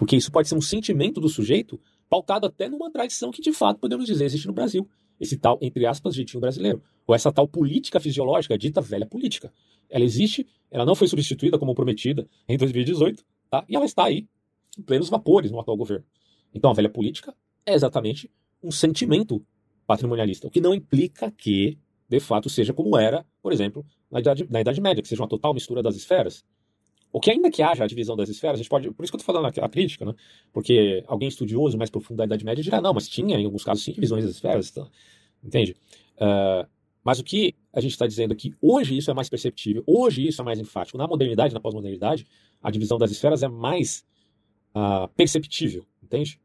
[0.02, 3.80] Porque isso pode ser um sentimento do sujeito pautado até numa tradição que de fato
[3.80, 6.82] podemos dizer existe no Brasil esse tal, entre aspas, jeitinho brasileiro.
[7.06, 9.54] Ou essa tal política fisiológica, dita velha política.
[9.88, 13.64] Ela existe, ela não foi substituída como prometida em 2018, tá?
[13.70, 14.28] e ela está aí,
[14.76, 16.04] em plenos vapores no atual governo.
[16.52, 18.28] Então a velha política é exatamente
[18.64, 19.46] um sentimento
[19.86, 21.78] patrimonialista, o que não implica que,
[22.10, 25.30] de fato, seja como era, por exemplo, na Idade, na Idade Média, que seja uma
[25.30, 26.44] total mistura das esferas.
[27.13, 28.89] O que ainda que haja a divisão das esferas, a gente pode.
[28.91, 30.13] Por isso que eu estou falando a, crítica, né?
[30.54, 33.84] Porque alguém estudioso mais profundo da Idade Média dirá, não, mas tinha, em alguns casos,
[33.84, 34.71] sim, divisões das esferas.
[34.71, 34.88] Tá?
[35.43, 35.76] Entende?
[36.15, 36.65] Uh,
[37.04, 40.41] mas o que a gente está dizendo aqui, hoje isso é mais perceptível, hoje isso
[40.41, 40.97] é mais enfático.
[40.97, 42.26] Na modernidade, na pós-modernidade,
[42.62, 44.06] a divisão das esferas é mais
[44.74, 46.39] uh, perceptível, entende?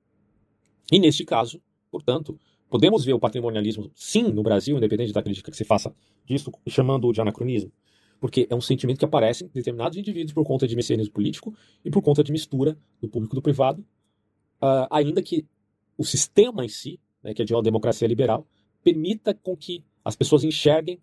[0.91, 5.57] E neste caso, portanto, podemos ver o patrimonialismo, sim, no Brasil, independente da crítica que
[5.57, 7.71] se faça disso, chamando de anacronismo
[8.21, 11.91] porque é um sentimento que aparece em determinados indivíduos por conta de messianismo político e
[11.91, 13.81] por conta de mistura do público e do privado,
[14.63, 15.47] uh, ainda que
[15.97, 18.47] o sistema em si, né, que é de uma democracia liberal,
[18.83, 21.01] permita com que as pessoas enxerguem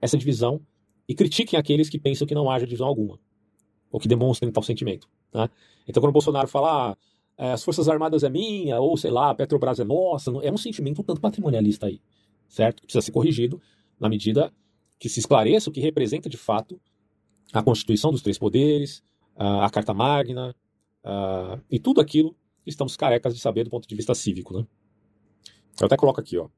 [0.00, 0.60] essa divisão
[1.08, 3.18] e critiquem aqueles que pensam que não haja divisão alguma,
[3.90, 5.08] ou que demonstrem tal sentimento.
[5.30, 5.50] Tá?
[5.86, 6.96] Então, quando o Bolsonaro fala
[7.38, 10.56] ah, as Forças Armadas é minha, ou sei lá, a Petrobras é nossa, é um
[10.56, 12.00] sentimento um tanto patrimonialista aí,
[12.48, 12.80] certo?
[12.80, 13.60] Que precisa ser corrigido
[13.98, 14.52] na medida
[14.98, 16.80] que se esclareça o que representa de fato
[17.52, 19.02] a Constituição dos Três Poderes,
[19.36, 20.54] a Carta Magna
[21.70, 24.58] e tudo aquilo que estamos carecas de saber do ponto de vista cívico.
[24.58, 24.66] Né?
[25.80, 26.48] Eu até coloco aqui, ó.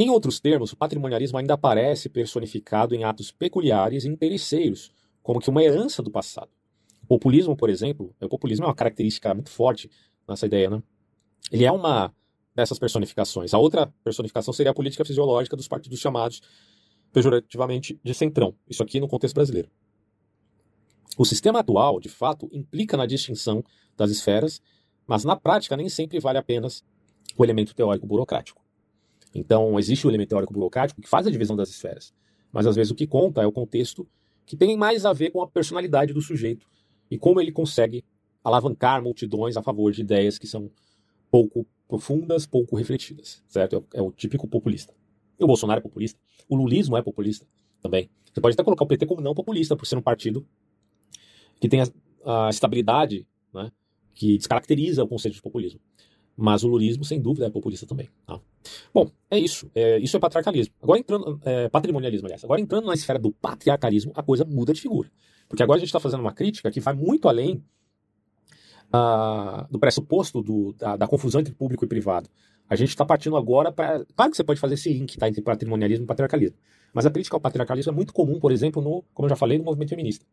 [0.00, 5.50] Em outros termos, o patrimonialismo ainda aparece personificado em atos peculiares e interesseiros, como que
[5.50, 6.50] uma herança do passado.
[7.02, 9.90] O populismo, por exemplo, o populismo é uma característica muito forte
[10.26, 10.82] nessa ideia, né?
[11.50, 12.14] Ele é uma
[12.54, 13.52] dessas personificações.
[13.52, 16.42] A outra personificação seria a política fisiológica dos partidos chamados
[17.12, 18.54] pejorativamente de centrão.
[18.68, 19.70] Isso aqui no contexto brasileiro.
[21.16, 23.64] O sistema atual, de fato, implica na distinção
[23.96, 24.62] das esferas,
[25.06, 26.84] mas na prática nem sempre vale apenas
[27.36, 28.62] o elemento teórico burocrático.
[29.34, 32.14] Então, existe o elemento teórico burocrático que faz a divisão das esferas,
[32.52, 34.06] mas às vezes o que conta é o contexto
[34.46, 36.66] que tem mais a ver com a personalidade do sujeito
[37.10, 38.04] e como ele consegue
[38.42, 40.70] alavancar multidões a favor de ideias que são
[41.30, 43.84] pouco profundas, pouco refletidas, certo?
[43.92, 44.94] É o típico populista.
[45.38, 46.18] E o Bolsonaro é populista.
[46.48, 47.46] O lulismo é populista.
[47.80, 48.10] também.
[48.32, 50.46] Você pode até colocar o PT como não populista, por ser um partido
[51.60, 53.70] que tem a, a estabilidade né,
[54.14, 55.80] que descaracteriza o conceito de populismo.
[56.36, 58.08] Mas o lulismo, sem dúvida, é populista também.
[58.24, 58.40] Tá?
[58.94, 59.68] Bom, é isso.
[59.74, 60.72] É, isso é patriarcalismo.
[60.80, 61.40] Agora entrando.
[61.44, 62.44] É, patrimonialismo, aliás.
[62.44, 65.10] Agora entrando na esfera do patriarcalismo, a coisa muda de figura.
[65.48, 67.64] Porque agora a gente está fazendo uma crítica que vai muito além
[68.88, 72.28] uh, do pressuposto do, da, da, confusão entre público e privado.
[72.68, 74.04] A gente está partindo agora para.
[74.14, 76.56] Claro que você pode fazer esse link tá, entre patrimonialismo e patriarcalismo.
[76.92, 79.58] Mas a crítica ao patriarcalismo é muito comum, por exemplo, no, como eu já falei,
[79.58, 80.24] no movimento feminista.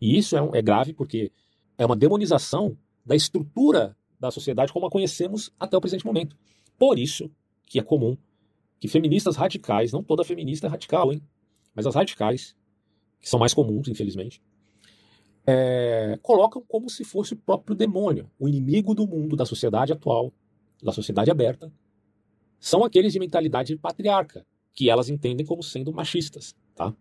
[0.00, 1.30] E isso é, um, é grave porque
[1.76, 6.36] é uma demonização da estrutura da sociedade como a conhecemos até o presente momento.
[6.78, 7.30] Por isso
[7.66, 8.16] que é comum
[8.78, 11.22] que feministas radicais, não toda feminista é radical, hein?
[11.74, 12.56] Mas as radicais,
[13.20, 14.42] que são mais comuns, infelizmente,
[15.46, 20.32] é, colocam como se fosse o próprio demônio, o inimigo do mundo, da sociedade atual,
[20.82, 21.72] da sociedade aberta,
[22.62, 26.54] são aqueles de mentalidade patriarca, que elas entendem como sendo machistas.
[26.76, 26.94] Tá?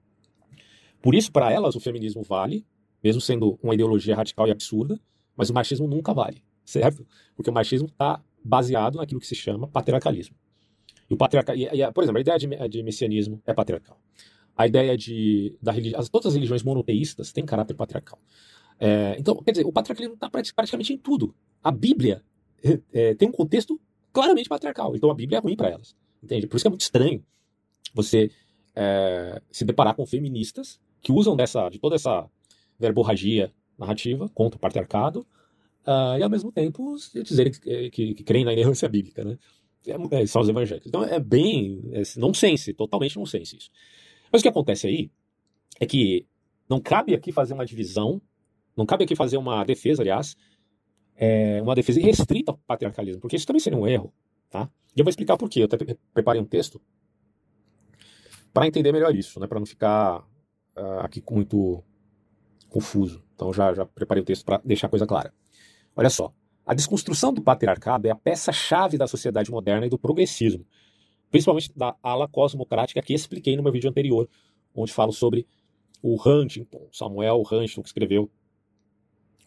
[1.02, 2.66] Por isso, para elas, o feminismo vale,
[3.04, 5.00] mesmo sendo uma ideologia radical e absurda,
[5.38, 7.06] mas o machismo nunca vale, certo?
[7.36, 10.36] Porque o machismo está baseado naquilo que se chama patriarcalismo.
[11.08, 14.00] E o patriarca, e, e, por exemplo, a ideia de, de messianismo é patriarcal
[14.56, 18.20] a ideia de da religião, todas as religiões monoteístas têm caráter patriarcal.
[18.80, 21.36] É, então, quer dizer, o patriarcalismo está praticamente em tudo.
[21.64, 22.24] A Bíblia
[22.94, 23.80] é, tem um contexto
[24.12, 24.96] claramente patriarcal.
[24.96, 25.96] Então a Bíblia é ruim para elas.
[26.24, 26.48] Entende?
[26.48, 27.24] Por isso que é muito estranho
[27.94, 28.32] você
[28.76, 32.30] é, se deparar com feministas que usam dessa, de toda essa
[32.80, 35.26] verborragia narrativa contra o patriarcado
[35.86, 39.38] uh, e ao mesmo tempo dizerem que, que, que creem na inerrância bíblica, né?
[39.88, 40.88] É, é, são os evangélicos.
[40.88, 43.72] Então é bem é, nonsense, totalmente nonsense isso.
[44.32, 45.10] Mas o que acontece aí
[45.80, 46.26] é que
[46.70, 48.22] não cabe aqui fazer uma divisão,
[48.78, 50.38] não cabe aqui fazer uma defesa, aliás,
[51.16, 54.14] é, uma defesa irrestrita ao patriarcalismo, porque isso também seria um erro.
[54.50, 54.70] Tá?
[54.96, 55.62] E eu vou explicar por quê.
[55.62, 55.78] Eu até
[56.14, 56.82] preparei um texto
[58.54, 60.20] para entender melhor isso, né, para não ficar
[60.76, 61.84] uh, aqui muito
[62.70, 63.24] confuso.
[63.36, 65.34] Então já, já preparei o texto para deixar a coisa clara.
[65.96, 66.34] Olha só,
[66.66, 70.66] a desconstrução do patriarcado é a peça-chave da sociedade moderna e do progressismo
[71.32, 74.30] principalmente da ala cosmocrática que expliquei no meu vídeo anterior,
[74.76, 75.48] onde falo sobre
[76.02, 78.30] o Huntington, Samuel Huntington, que escreveu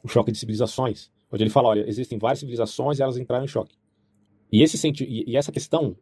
[0.02, 3.48] O Choque de Civilizações, onde ele fala, olha, existem várias civilizações e elas entraram em
[3.48, 3.76] choque.
[4.52, 5.96] E, esse senti e essa questão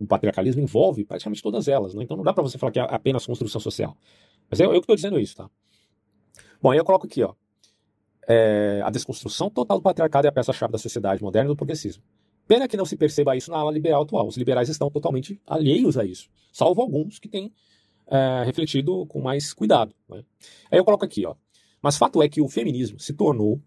[0.00, 2.02] do patriarcalismo envolve praticamente todas elas, né?
[2.02, 3.96] então não dá para você falar que é apenas construção social.
[4.50, 5.48] Mas é eu que estou dizendo isso, tá?
[6.60, 7.34] Bom, aí eu coloco aqui, ó,
[8.28, 12.02] é, a desconstrução total do patriarcado é a peça-chave da sociedade moderna e do progressismo.
[12.46, 14.26] Pena que não se perceba isso na ala liberal atual.
[14.26, 17.52] Os liberais estão totalmente alheios a isso, salvo alguns que têm
[18.06, 19.94] é, refletido com mais cuidado.
[20.08, 20.24] Né?
[20.70, 21.34] Aí eu coloco aqui, ó.
[21.80, 23.60] Mas fato é que o feminismo se tornou,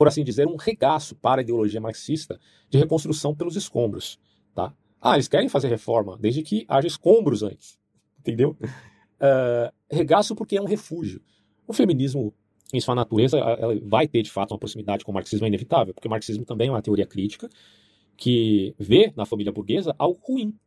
[0.00, 4.18] por assim dizer, um regaço para a ideologia marxista de reconstrução pelos escombros.
[4.54, 4.72] Tá?
[4.98, 7.78] Ah, eles querem fazer reforma, desde que haja escombros antes.
[8.18, 8.56] Entendeu?
[8.62, 11.20] Uh, regaço porque é um refúgio.
[11.66, 12.32] O feminismo,
[12.72, 13.38] em sua natureza,
[13.82, 16.68] vai ter de fato uma proximidade com o marxismo, é inevitável, porque o marxismo também
[16.68, 17.50] é uma teoria crítica
[18.16, 20.58] que vê na família burguesa algo ruim.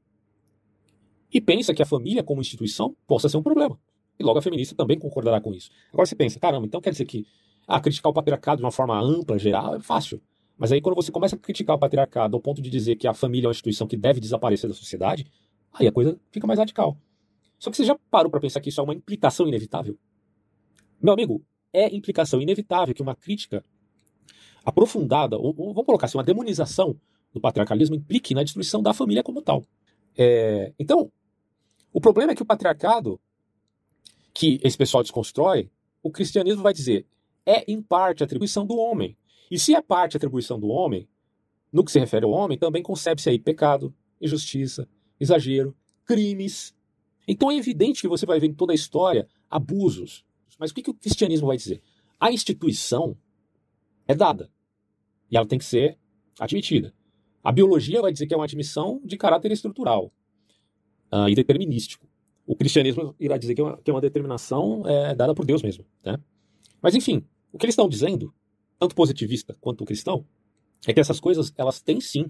[1.34, 3.80] E pensa que a família, como instituição, possa ser um problema.
[4.20, 5.72] E logo a feminista também concordará com isso.
[5.92, 7.26] Agora você pensa, caramba, então quer dizer que
[7.68, 10.22] ah, criticar o patriarcado de uma forma ampla, geral, é fácil.
[10.58, 13.14] Mas aí quando você começa a criticar o patriarcado ao ponto de dizer que a
[13.14, 15.26] família é uma instituição que deve desaparecer da sociedade,
[15.74, 16.98] aí a coisa fica mais radical.
[17.58, 19.98] Só que você já parou para pensar que isso é uma implicação inevitável?
[21.02, 23.64] Meu amigo, é implicação inevitável que uma crítica
[24.64, 26.98] aprofundada, ou, ou vamos colocar assim, uma demonização
[27.34, 29.66] do patriarcalismo implique na destruição da família como tal.
[30.16, 31.12] É, então,
[31.92, 33.20] o problema é que o patriarcado,
[34.34, 35.70] que esse pessoal desconstrói,
[36.02, 37.06] o cristianismo vai dizer
[37.46, 39.18] é em parte atribuição do homem.
[39.50, 41.08] E se é parte atribuição do homem,
[41.72, 44.88] no que se refere ao homem, também concebe-se aí pecado, injustiça,
[45.20, 45.76] exagero,
[46.06, 46.76] crimes.
[47.28, 50.26] Então é evidente que você vai ver em toda a história abusos.
[50.60, 51.82] Mas o que, que o cristianismo vai dizer?
[52.20, 53.18] A instituição
[54.08, 54.52] é dada.
[55.30, 55.98] E ela tem que ser
[56.40, 56.94] admitida.
[57.44, 60.14] A biologia vai dizer que é uma admissão de caráter estrutural
[61.12, 62.08] uh, e determinístico.
[62.46, 65.62] O cristianismo irá dizer que é uma, que é uma determinação é, dada por Deus
[65.62, 65.86] mesmo.
[66.04, 66.18] Né?
[66.82, 68.34] Mas, enfim, o que eles estão dizendo,
[68.78, 70.26] tanto positivista quanto cristão,
[70.86, 72.26] é que essas coisas elas têm sim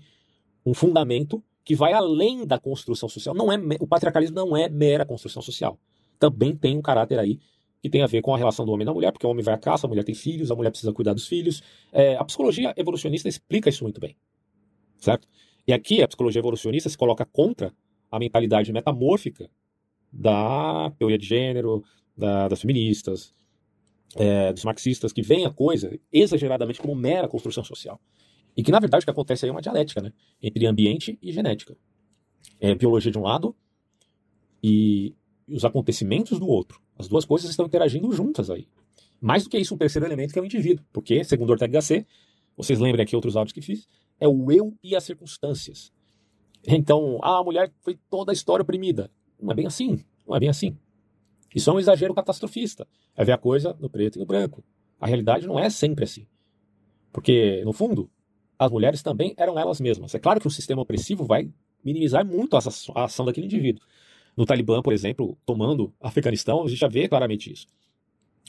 [0.63, 3.33] um fundamento que vai além da construção social.
[3.33, 5.79] Não é o patriarcalismo não é mera construção social.
[6.19, 7.39] Também tem um caráter aí
[7.81, 9.55] que tem a ver com a relação do homem da mulher, porque o homem vai
[9.55, 11.63] à caça, a mulher tem filhos, a mulher precisa cuidar dos filhos.
[11.91, 14.15] É, a psicologia evolucionista explica isso muito bem
[15.03, 15.27] certo?
[15.67, 17.73] E aqui a psicologia evolucionista se coloca contra
[18.11, 19.49] a mentalidade metamórfica
[20.11, 21.83] da teoria de gênero,
[22.15, 23.33] da, das feministas,
[24.15, 27.99] é, dos marxistas, que veem a coisa exageradamente como mera construção social.
[28.55, 31.31] E que, na verdade, o que acontece aí é uma dialética né, entre ambiente e
[31.31, 31.75] genética.
[32.59, 33.55] É biologia de um lado
[34.63, 35.15] e
[35.47, 36.79] os acontecimentos do outro.
[36.97, 38.67] As duas coisas estão interagindo juntas aí.
[39.19, 40.85] Mais do que isso, um terceiro elemento que é o indivíduo.
[40.91, 42.05] Porque, segundo Ortega Gasset,
[42.55, 43.87] vocês lembrem aqui outros áudios que fiz,
[44.19, 45.91] é o eu e as circunstâncias.
[46.65, 49.11] Então, ah, a mulher foi toda a história oprimida.
[49.41, 50.03] Não é bem assim.
[50.27, 50.77] Não é bem assim.
[51.53, 52.87] Isso é um exagero catastrofista.
[53.15, 54.63] É ver a coisa no preto e no branco.
[54.99, 56.25] A realidade não é sempre assim.
[57.11, 58.09] Porque, no fundo,
[58.57, 60.15] as mulheres também eram elas mesmas.
[60.15, 61.51] É claro que o sistema opressivo vai
[61.83, 63.83] minimizar muito a ação daquele indivíduo.
[64.35, 67.67] No Talibã, por exemplo, tomando Afeganistão, a gente já vê claramente isso.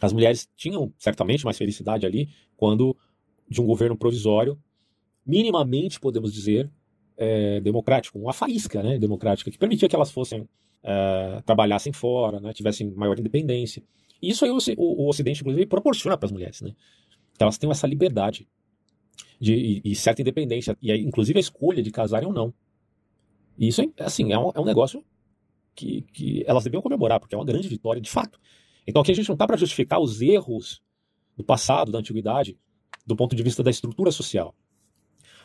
[0.01, 2.97] As mulheres tinham certamente mais felicidade ali quando
[3.49, 4.59] de um governo provisório,
[5.27, 6.71] minimamente, podemos dizer,
[7.17, 10.49] é, democrático, uma faísca né, democrática, que permitia que elas fossem
[10.85, 13.83] é, trabalhassem fora, né, tivessem maior independência.
[14.20, 16.61] E isso aí o, o, o Ocidente, inclusive, proporciona para as mulheres.
[16.61, 16.75] Né?
[17.33, 18.47] Então elas têm essa liberdade
[19.40, 22.53] de, e, e, certa independência, e inclusive a escolha de casarem ou não.
[23.59, 25.05] E isso, assim, é um, é um negócio
[25.75, 28.38] que, que elas deviam comemorar, porque é uma grande vitória de fato.
[28.87, 30.83] Então aqui a gente não está para justificar os erros
[31.37, 32.57] do passado, da antiguidade,
[33.07, 34.55] do ponto de vista da estrutura social.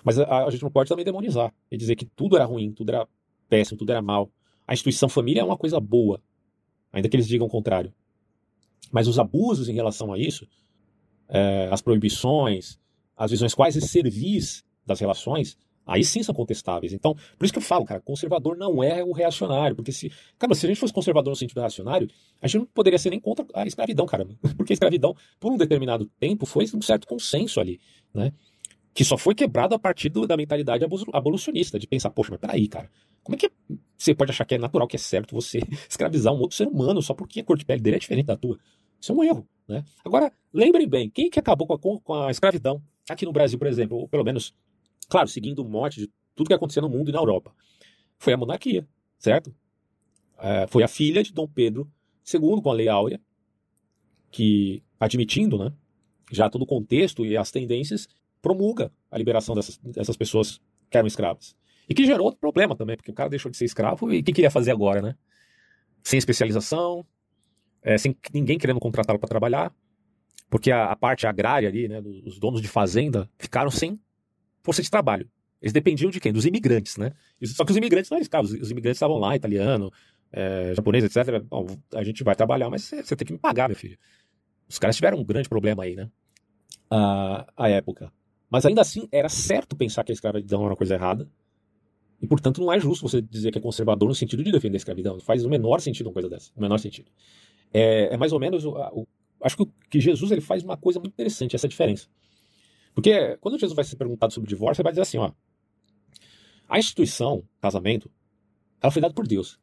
[0.03, 2.89] Mas a, a, gente não pode também demonizar e dizer que tudo era ruim, tudo
[2.89, 3.07] era
[3.49, 4.31] péssimo, tudo era mal.
[4.69, 6.21] A instituição família é uma coisa boa,
[6.93, 7.91] ainda que eles digam o contrário.
[8.91, 10.47] Mas os abusos em relação a isso,
[11.27, 12.79] é, as proibições,
[13.17, 16.93] as visões quase servis das relações, Aí sim são contestáveis.
[16.93, 19.75] Então, por isso que eu falo, cara, conservador não é o reacionário.
[19.75, 20.11] Porque se.
[20.37, 22.07] Cara, se a gente fosse conservador no sentido reacionário,
[22.39, 24.27] a gente não poderia ser nem contra a escravidão, cara.
[24.55, 27.79] Porque a escravidão, por um determinado tempo, foi um certo consenso ali,
[28.13, 28.31] né?
[28.93, 32.67] Que só foi quebrado a partir do, da mentalidade abolicionista, de pensar, poxa, mas peraí,
[32.67, 32.89] cara,
[33.23, 33.51] como é que
[33.95, 37.01] você pode achar que é natural, que é certo você escravizar um outro ser humano
[37.01, 38.57] só porque a cor de pele dele é diferente da tua?
[38.99, 39.85] Isso é um erro, né?
[40.03, 43.67] Agora, lembrem bem, quem que acabou com a, com a escravidão aqui no Brasil, por
[43.67, 44.53] exemplo, ou pelo menos
[45.09, 47.51] Claro, seguindo o mote de tudo que acontecia no mundo e na Europa.
[48.19, 49.53] Foi a monarquia, certo?
[50.37, 51.91] É, foi a filha de Dom Pedro
[52.31, 53.19] II com a Lei Áurea,
[54.29, 55.73] que, admitindo né,
[56.31, 58.07] já todo o contexto e as tendências,
[58.41, 61.55] promulga a liberação dessas, dessas pessoas que eram escravas.
[61.87, 64.23] E que gerou outro problema também, porque o cara deixou de ser escravo e o
[64.23, 65.15] que queria fazer agora, né?
[66.03, 67.05] Sem especialização,
[67.81, 69.73] é, sem ninguém querendo contratá-lo para trabalhar,
[70.49, 73.99] porque a, a, parte agrária ali, né, os donos de fazenda, ficaram sem
[74.63, 75.29] força de trabalho.
[75.61, 76.31] Eles dependiam de quem?
[76.31, 77.11] Dos imigrantes, né?
[77.43, 78.51] Só que os imigrantes não eram escravos.
[78.53, 79.91] Os imigrantes estavam lá, italiano,
[80.31, 81.43] é, japonês, etc.
[81.43, 83.97] Bom, a gente vai trabalhar, mas você, tem que me pagar, meu filho.
[84.69, 86.09] Os caras tiveram um grande problema aí, né?
[86.89, 88.11] A, a época.
[88.49, 91.29] Mas ainda assim, era certo pensar que a escravidão era uma coisa errada.
[92.21, 94.77] E, portanto, não é justo você dizer que é conservador no sentido de defender a
[94.77, 95.13] escravidão.
[95.13, 96.51] Não faz o menor sentido uma coisa dessa.
[96.55, 97.09] O menor sentido.
[97.73, 98.65] É, é mais ou menos.
[98.65, 99.07] O, o,
[99.41, 102.07] acho que, que Jesus ele faz uma coisa muito interessante, essa diferença.
[102.93, 105.31] Porque quando Jesus vai ser perguntado sobre o divórcio, ele vai dizer assim, ó,
[106.67, 108.11] a instituição, casamento,
[108.81, 109.59] ela foi dada por Deus.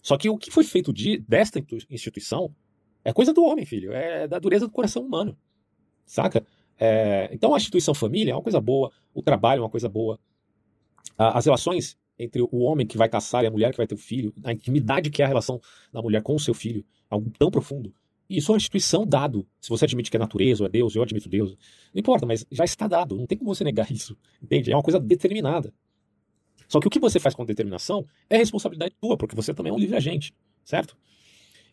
[0.00, 2.54] Só que o que foi feito de, desta instituição
[3.04, 3.92] é coisa do homem, filho.
[3.92, 5.36] É da dureza do coração humano.
[6.04, 6.44] Saca?
[6.84, 10.18] É, então a instituição família é uma coisa boa, o trabalho é uma coisa boa.
[11.16, 13.98] As relações entre o homem que vai caçar e a mulher que vai ter o
[13.98, 15.60] filho, a intimidade que é a relação
[15.92, 17.94] da mulher com o seu filho, é algo tão profundo.
[18.28, 19.46] Isso é uma instituição dado.
[19.60, 21.50] Se você admite que é natureza ou é Deus, eu admito Deus.
[21.94, 23.16] Não importa, mas já está dado.
[23.16, 24.18] Não tem como você negar isso.
[24.42, 24.72] Entende?
[24.72, 25.72] É uma coisa determinada.
[26.66, 29.74] Só que o que você faz com determinação é responsabilidade tua, porque você também é
[29.74, 30.96] um livre agente, certo?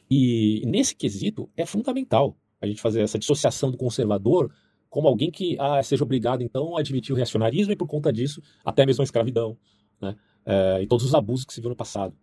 [0.07, 4.51] E nesse quesito é fundamental a gente fazer essa dissociação do conservador
[4.89, 8.41] como alguém que ah, seja obrigado então a admitir o reacionarismo e por conta disso
[8.63, 9.57] até mesmo a escravidão,
[10.01, 10.15] né?
[10.45, 12.15] É, e todos os abusos que se viu no passado.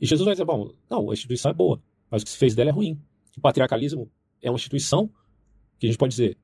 [0.00, 2.54] E Jesus vai dizer, bom, não, a instituição é boa, mas o que se fez
[2.54, 2.98] dela é ruim
[3.36, 4.10] o patriarcalismo
[4.40, 5.10] é uma instituição
[5.78, 6.38] que a gente pode dizer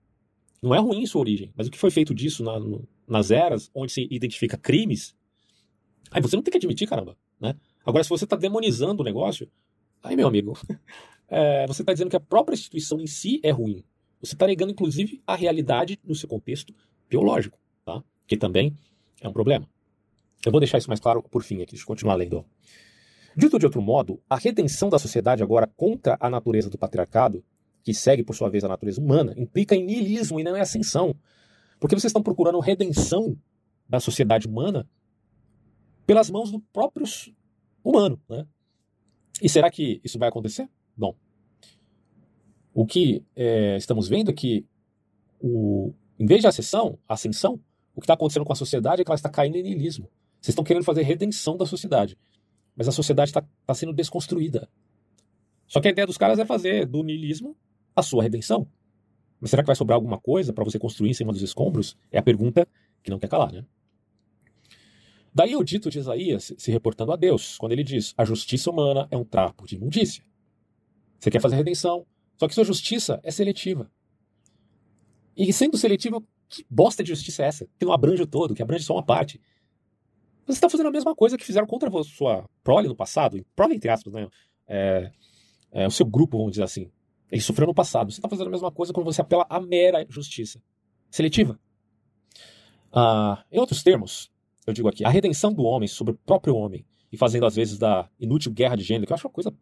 [0.63, 3.31] não é ruim em sua origem, mas o que foi feito disso na, no, nas
[3.31, 5.17] eras onde se identifica crimes,
[6.11, 7.57] aí você não tem que admitir, caramba, né?
[7.83, 9.51] Agora, se você está demonizando o negócio,
[10.03, 10.53] aí, meu amigo,
[11.29, 13.83] é, você está dizendo que a própria instituição em si é ruim.
[14.21, 16.75] Você está negando, inclusive, a realidade no seu contexto
[17.09, 18.03] biológico, tá?
[18.27, 18.77] Que também
[19.21, 19.69] é um problema.
[20.45, 22.45] Eu vou deixar isso mais claro por fim aqui, deixa eu continuar lendo.
[23.37, 27.45] Dito de outro modo, a redenção da sociedade agora contra a natureza do patriarcado,
[27.83, 31.15] que segue por sua vez a natureza humana, implica em niilismo e não em ascensão.
[31.79, 33.37] Porque vocês estão procurando redenção
[33.89, 34.89] da sociedade humana
[36.07, 37.07] pelas mãos do próprio
[37.83, 38.21] humano.
[38.29, 38.47] Né?
[39.41, 40.69] E será que isso vai acontecer?
[40.97, 41.17] Bom,
[42.73, 44.65] o que é, estamos vendo é que,
[45.41, 47.61] o, em vez de ascensão, ascensão,
[47.95, 50.09] o que está acontecendo com a sociedade é que ela está caindo em niilismo.
[50.41, 52.17] Vocês estão querendo fazer redenção da sociedade.
[52.77, 54.69] Mas a sociedade está tá sendo desconstruída.
[55.67, 57.57] Só que a ideia dos caras é fazer do niilismo
[57.95, 58.67] a sua redenção.
[59.41, 61.97] Mas será que vai sobrar alguma coisa para você construir em cima dos escombros?
[62.11, 62.67] É a pergunta
[63.03, 63.65] que não quer calar, né?
[65.33, 69.07] Daí o dito de Isaías se reportando a Deus, quando ele diz: a justiça humana
[69.11, 70.25] é um trapo de imundícia.
[71.19, 72.07] Você quer fazer redenção.
[72.41, 73.93] Só que sua justiça é seletiva.
[75.37, 77.69] E sendo seletiva, que bosta de justiça é essa?
[77.79, 79.39] Que não abrange o todo, que abrange só uma parte.
[80.47, 83.75] Você está fazendo a mesma coisa que fizeram contra a sua prole no passado, prole
[83.75, 84.27] entre aspas, né?
[84.67, 85.13] É,
[85.71, 86.91] é, o seu grupo, vamos dizer assim.
[87.31, 88.11] Ele sofreu no passado.
[88.11, 90.63] Você está fazendo a mesma coisa quando você apela à mera justiça.
[91.11, 91.61] Seletiva.
[92.91, 94.33] Ah, em outros termos,
[94.67, 97.79] eu digo aqui, a redenção do homem sobre o próprio homem e fazendo às vezes
[97.79, 99.55] da inútil guerra de gênero, que eu acho uma coisa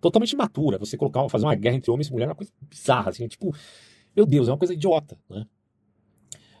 [0.00, 0.78] totalmente imatura.
[0.78, 3.54] Você colocar, fazer uma guerra entre homens e mulheres é uma coisa bizarra, assim, tipo,
[4.14, 5.46] meu Deus, é uma coisa idiota, né?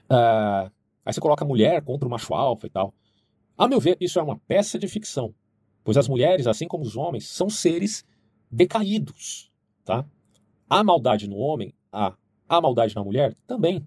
[0.08, 0.70] Ah,
[1.04, 2.92] aí você coloca a mulher contra o macho alfa e tal.
[3.56, 5.34] A meu ver, isso é uma peça de ficção,
[5.84, 8.04] pois as mulheres, assim como os homens, são seres
[8.50, 9.50] decaídos,
[9.84, 10.04] tá?
[10.68, 12.14] A maldade no homem, a,
[12.48, 13.86] a maldade na mulher também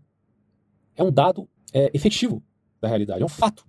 [0.95, 2.41] é um dado é, efetivo
[2.79, 3.65] da realidade, é um fato.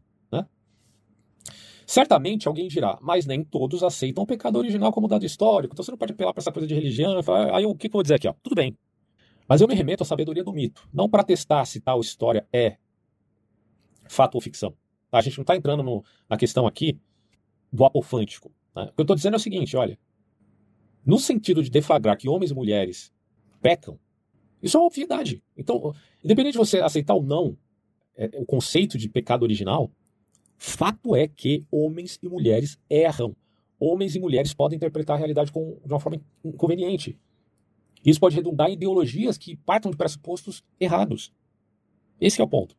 [1.87, 5.91] Certamente alguém dirá, mas nem todos aceitam o pecado original como dado histórico, então você
[5.91, 7.23] não pode apelar para essa coisa de religião.
[7.23, 8.29] Falar, aí o que, que eu vou dizer aqui?
[8.29, 8.35] Ó?
[8.43, 8.77] Tudo bem,
[9.49, 12.77] mas eu me remeto à sabedoria do mito, não para testar se tal história é
[14.09, 14.75] fato ou ficção.
[15.13, 16.99] A gente não está entrando no, na questão aqui
[17.73, 18.51] do apofântico.
[18.75, 18.85] Né?
[18.85, 19.99] O que eu estou dizendo é o seguinte: olha,
[21.05, 23.13] no sentido de deflagrar que homens e mulheres
[23.61, 23.99] pecam,
[24.63, 25.43] isso é uma obviedade.
[25.57, 27.57] Então, independente de você aceitar ou não
[28.17, 29.91] é, o conceito de pecado original,
[30.57, 33.35] fato é que homens e mulheres erram.
[33.79, 37.19] Homens e mulheres podem interpretar a realidade com, de uma forma inconveniente.
[38.05, 41.33] Isso pode redundar em ideologias que partam de pressupostos errados.
[42.21, 42.77] Esse é o ponto.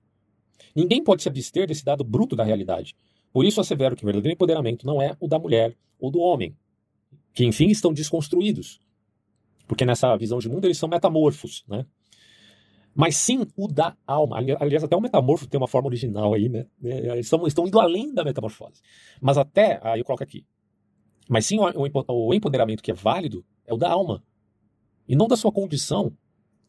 [0.75, 2.95] Ninguém pode se abster desse dado bruto da realidade.
[3.31, 6.55] Por isso assevero que o verdadeiro empoderamento não é o da mulher ou do homem,
[7.33, 8.79] que enfim estão desconstruídos.
[9.67, 11.85] Porque nessa visão de mundo eles são metamorfos, né?
[12.95, 14.37] Mas sim o da alma.
[14.37, 16.65] Aliás, até o metamorfo tem uma forma original aí, né?
[16.81, 18.81] É, eles estão, estão indo além da metamorfose.
[19.21, 20.45] Mas até, aí eu coloco aqui.
[21.27, 24.23] Mas sim o empoderamento que é válido é o da alma
[25.07, 26.15] e não da sua condição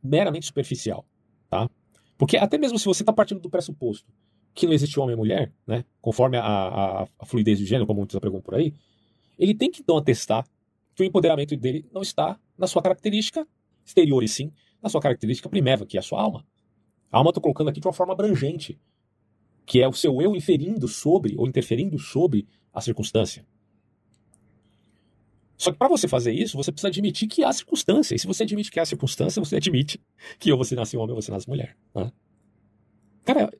[0.02, 1.06] meramente superficial,
[1.48, 1.70] tá?
[2.18, 4.10] Porque até mesmo se você está partindo do pressuposto
[4.54, 8.00] que não existe homem e mulher, né, conforme a, a, a fluidez de gênero, como
[8.00, 8.74] muitos apregam por aí,
[9.38, 10.46] ele tem que então atestar
[10.94, 13.46] que o empoderamento dele não está na sua característica
[13.84, 14.50] exterior, e sim
[14.86, 16.46] na sua característica primeva, que é a sua alma.
[17.10, 18.80] A alma estou colocando aqui de uma forma abrangente,
[19.66, 23.44] que é o seu eu inferindo sobre ou interferindo sobre a circunstância.
[25.56, 28.14] Só que para você fazer isso, você precisa admitir que há circunstância.
[28.14, 30.00] E se você admite que há circunstância, você admite
[30.38, 31.76] que ou você nasce homem ou você nasce mulher.
[31.94, 32.12] Né?
[33.24, 33.50] Cara,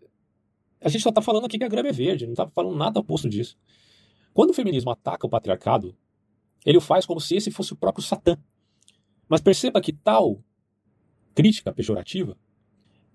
[0.80, 3.00] a gente só está falando aqui que a grama é verde, não está falando nada
[3.00, 3.56] oposto disso.
[4.34, 5.96] Quando o feminismo ataca o patriarcado,
[6.64, 8.36] ele o faz como se esse fosse o próprio Satã.
[9.28, 10.44] Mas perceba que tal
[11.36, 12.36] crítica pejorativa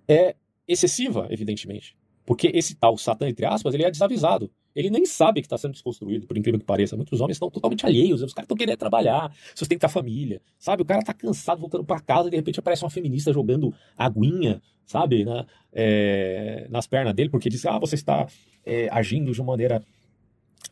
[0.07, 0.35] é
[0.67, 1.97] excessiva, evidentemente.
[2.25, 4.49] Porque esse tal Satã, entre aspas, ele é desavisado.
[4.73, 6.95] Ele nem sabe que está sendo desconstruído, por incrível que pareça.
[6.95, 8.21] Muitos homens estão totalmente alheios.
[8.21, 10.41] Os caras estão querendo trabalhar, sustentar a família.
[10.57, 10.83] Sabe?
[10.83, 14.61] O cara está cansado voltando para casa e de repente aparece uma feminista jogando aguinha,
[14.85, 15.25] sabe?
[15.25, 18.27] Na, é, nas pernas dele, porque diz: ah, você está
[18.65, 19.83] é, agindo de uma maneira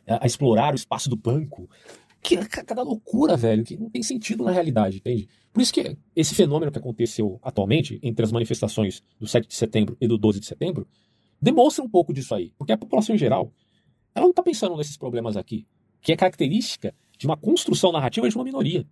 [0.06, 1.68] a, a, explorar o espaço do banco.
[2.22, 5.28] Que cada loucura, velho, que não tem sentido na realidade, entende?
[5.52, 9.96] Por isso que esse fenômeno que aconteceu atualmente entre as manifestações do 7 de setembro
[10.00, 10.86] e do 12 de setembro
[11.40, 12.52] demonstra um pouco disso aí.
[12.58, 13.52] Porque a população em geral
[14.14, 15.66] ela não está pensando nesses problemas aqui,
[16.00, 18.86] que é característica de uma construção narrativa de uma minoria.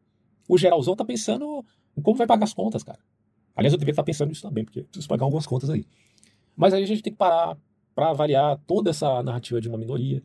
[0.48, 1.64] O geralzão está pensando
[1.96, 2.98] em como vai pagar as contas, cara.
[3.54, 5.84] Aliás, eu deveria estar tá pensando nisso também, porque preciso pagar algumas contas aí.
[6.56, 7.58] Mas aí a gente tem que parar
[7.94, 10.22] para avaliar toda essa narrativa de uma minoria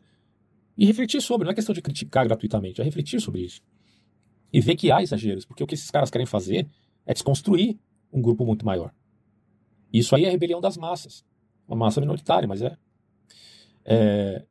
[0.76, 1.44] e refletir sobre.
[1.44, 3.60] Não é questão de criticar gratuitamente, é refletir sobre isso.
[4.52, 6.68] E ver que há exageros, porque o que esses caras querem fazer
[7.06, 7.78] é desconstruir
[8.12, 8.92] um grupo muito maior.
[9.92, 11.24] Isso aí é rebelião das massas.
[11.66, 12.76] Uma massa minoritária, mas é.
[13.84, 14.44] é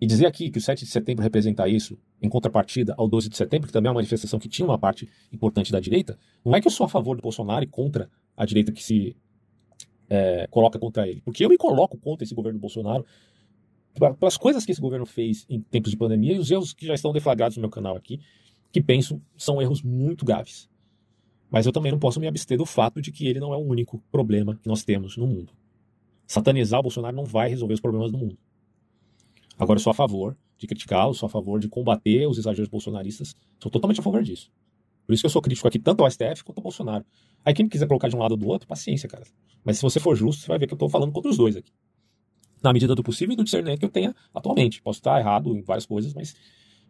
[0.00, 3.36] e dizer aqui que o 7 de setembro representa isso, em contrapartida ao 12 de
[3.36, 6.60] setembro, que também é uma manifestação que tinha uma parte importante da direita, não é
[6.60, 9.16] que eu sou a favor do Bolsonaro e contra a direita que se
[10.10, 11.22] é, coloca contra ele.
[11.22, 13.06] Porque eu me coloco contra esse governo Bolsonaro
[13.94, 16.94] pelas coisas que esse governo fez em tempos de pandemia e os erros que já
[16.94, 18.20] estão deflagrados no meu canal aqui,
[18.72, 20.68] que penso são erros muito graves.
[21.50, 23.60] Mas eu também não posso me abster do fato de que ele não é o
[23.60, 25.52] único problema que nós temos no mundo.
[26.26, 28.36] Satanizar o Bolsonaro não vai resolver os problemas do mundo.
[29.56, 33.36] Agora, eu sou a favor de criticá-lo, sou a favor de combater os exageros bolsonaristas,
[33.60, 34.50] sou totalmente a favor disso.
[35.06, 37.04] Por isso que eu sou crítico aqui tanto ao STF quanto ao Bolsonaro.
[37.44, 39.24] Aí quem quiser colocar de um lado ou do outro, paciência, cara.
[39.62, 41.56] Mas se você for justo, você vai ver que eu estou falando contra os dois
[41.56, 41.70] aqui.
[42.64, 44.80] Na medida do possível e do discernimento que eu tenha atualmente.
[44.80, 46.34] Posso estar errado em várias coisas, mas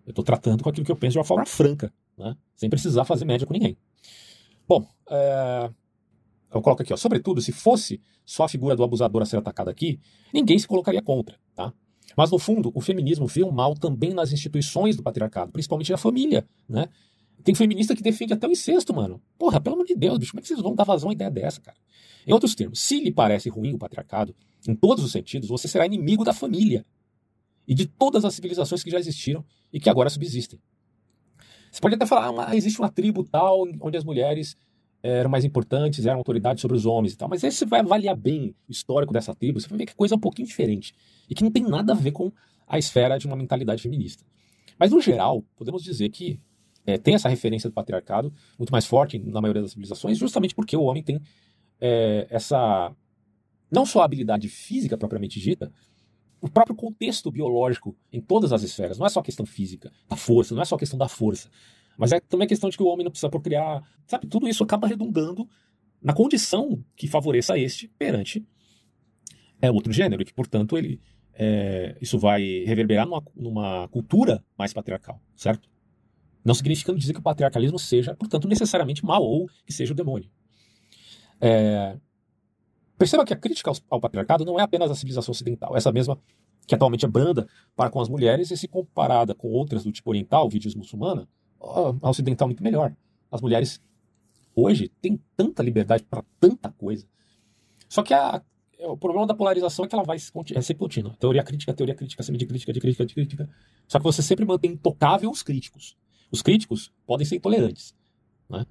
[0.07, 2.37] eu estou tratando com aquilo que eu penso de uma forma franca, né?
[2.55, 3.77] sem precisar fazer média com ninguém.
[4.69, 5.69] Bom, é...
[6.55, 9.71] eu coloco aqui, ó, sobretudo, se fosse só a figura do abusador a ser atacada
[9.71, 9.99] aqui,
[10.33, 11.73] ninguém se colocaria contra, tá?
[12.17, 15.97] Mas, no fundo, o feminismo vê o mal também nas instituições do patriarcado, principalmente na
[15.97, 16.47] família.
[16.69, 16.89] Né?
[17.43, 19.21] Tem feminista que defende até o incesto, mano.
[19.39, 21.31] Porra, pelo amor de Deus, bicho, como é que vocês vão dar vazão a ideia
[21.31, 21.77] dessa, cara?
[22.27, 24.35] Em outros termos, se lhe parece ruim o patriarcado,
[24.69, 26.85] em todos os sentidos, você será inimigo da família
[27.67, 30.61] e de todas as civilizações que já existiram e que agora subsistem.
[31.71, 34.57] Você pode até falar, ah, existe uma tribo tal onde as mulheres
[35.03, 38.17] eram mais importantes, eram autoridades sobre os homens e tal, mas aí você vai avaliar
[38.17, 40.95] bem o histórico dessa tribo, você vai ver que a coisa é um pouquinho diferente
[41.29, 42.33] e que não tem nada a ver com
[42.67, 44.25] a esfera de uma mentalidade feminista.
[44.79, 46.41] Mas, no geral, podemos dizer que
[46.87, 50.77] é, tem essa referência do patriarcado muito mais forte na maioria das civilizações, justamente porque
[50.77, 51.21] o homem tem
[51.81, 52.93] é, essa.
[53.75, 55.73] Não só a habilidade física propriamente dita,
[56.41, 58.99] o próprio contexto biológico em todas as esferas.
[58.99, 61.49] Não é só a questão física, da força, não é só a questão da força.
[61.97, 63.83] Mas é também a questão de que o homem não precisa procriar.
[64.07, 65.49] Sabe, tudo isso acaba redundando
[66.03, 68.47] na condição que favoreça este perante
[69.63, 71.01] é outro gênero, e que, portanto, ele,
[71.33, 75.71] é, isso vai reverberar numa, numa cultura mais patriarcal, certo?
[76.45, 80.31] Não significa dizer que o patriarcalismo seja, portanto, necessariamente mal ou que seja o demônio.
[81.41, 81.97] É...
[82.97, 86.19] Perceba que a crítica ao, patriarcado não é apenas a civilização ocidental, essa mesma
[86.67, 90.11] que atualmente é branda para com as mulheres e se comparada com outras do tipo
[90.11, 91.29] oriental, vídeos muçulmana,
[91.61, 92.95] a ocidental é muito melhor.
[93.31, 93.83] As mulheres
[94.55, 97.07] hoje têm tanta liberdade para tanta coisa.
[97.89, 98.43] Só que a,
[98.81, 101.15] o problema da polarização é que ela vai é sempre contínua.
[101.19, 103.51] Teoria crítica, teoria crítica, sempre de crítica, de crítica, de crítica.
[103.89, 105.97] Só que você sempre mantém intocável os críticos.
[106.31, 107.95] Os críticos podem ser intolerantes,
[108.49, 108.65] né?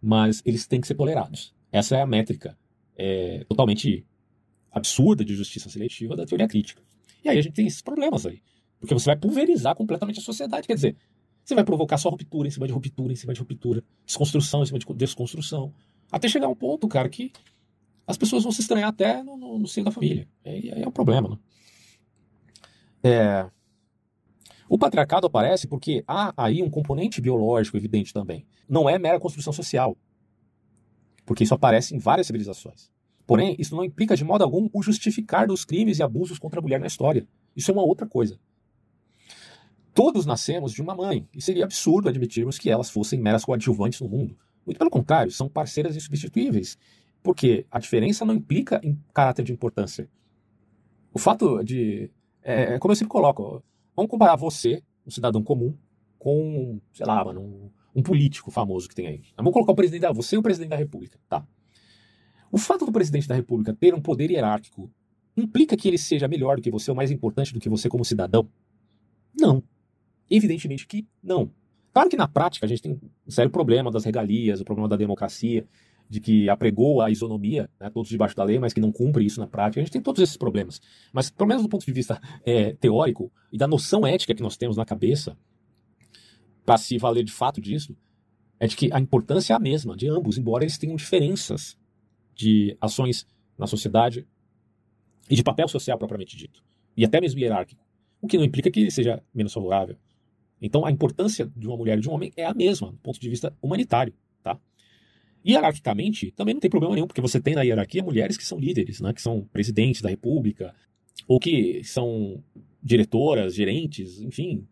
[0.00, 1.54] mas eles têm que ser tolerados.
[1.72, 2.56] Essa é a métrica
[3.00, 4.04] é, totalmente
[4.70, 6.82] absurda de justiça seletiva da teoria crítica.
[7.24, 8.42] E aí a gente tem esses problemas aí.
[8.78, 10.66] Porque você vai pulverizar completamente a sociedade.
[10.66, 10.96] Quer dizer,
[11.42, 14.66] você vai provocar só ruptura em cima de ruptura, em cima de ruptura, desconstrução em
[14.66, 15.72] cima de desconstrução.
[16.12, 17.32] Até chegar um ponto, cara, que
[18.06, 20.28] as pessoas vão se estranhar até no, no, no seio da família.
[20.44, 21.38] E aí é um problema, né?
[23.02, 23.50] É,
[24.68, 28.46] o patriarcado aparece porque há aí um componente biológico evidente também.
[28.68, 29.96] Não é mera construção social.
[31.30, 32.90] Porque isso aparece em várias civilizações.
[33.24, 36.62] Porém, isso não implica de modo algum o justificar dos crimes e abusos contra a
[36.62, 37.24] mulher na história.
[37.54, 38.36] Isso é uma outra coisa.
[39.94, 44.08] Todos nascemos de uma mãe, e seria absurdo admitirmos que elas fossem meras coadjuvantes no
[44.08, 44.36] mundo.
[44.66, 46.76] Muito pelo contrário, são parceiras insubstituíveis,
[47.22, 50.10] porque a diferença não implica em caráter de importância.
[51.14, 52.10] O fato de.
[52.42, 53.62] É, como eu sempre coloco,
[53.94, 55.76] Vamos comparar você, um cidadão comum,
[56.18, 59.22] com, sei lá, mano, um, um político famoso que tem aí.
[59.36, 61.46] Vamos colocar o presidente da, você e o presidente da República, tá?
[62.52, 64.90] O fato do presidente da República ter um poder hierárquico
[65.36, 68.04] implica que ele seja melhor do que você ou mais importante do que você como
[68.04, 68.48] cidadão?
[69.38, 69.62] Não.
[70.28, 71.50] Evidentemente que não.
[71.92, 74.96] Claro que na prática a gente tem um sério problema das regalias, o problema da
[74.96, 75.66] democracia,
[76.08, 79.40] de que apregou a isonomia, né, todos debaixo da lei, mas que não cumpre isso
[79.40, 79.80] na prática.
[79.80, 80.80] A gente tem todos esses problemas.
[81.12, 84.56] Mas, pelo menos do ponto de vista é, teórico e da noção ética que nós
[84.56, 85.36] temos na cabeça,
[86.70, 87.96] para se valer de fato disso,
[88.60, 91.76] é de que a importância é a mesma de ambos, embora eles tenham diferenças
[92.32, 93.26] de ações
[93.58, 94.24] na sociedade
[95.28, 96.62] e de papel social propriamente dito,
[96.96, 97.84] e até mesmo hierárquico,
[98.20, 99.96] o que não implica que ele seja menos favorável.
[100.62, 103.18] Então, a importância de uma mulher e de um homem é a mesma, do ponto
[103.18, 104.14] de vista humanitário.
[104.40, 104.56] Tá?
[105.44, 109.00] Hierarquicamente, também não tem problema nenhum, porque você tem na hierarquia mulheres que são líderes,
[109.00, 110.72] né, que são presidentes da república,
[111.26, 112.44] ou que são
[112.80, 114.68] diretoras, gerentes, enfim,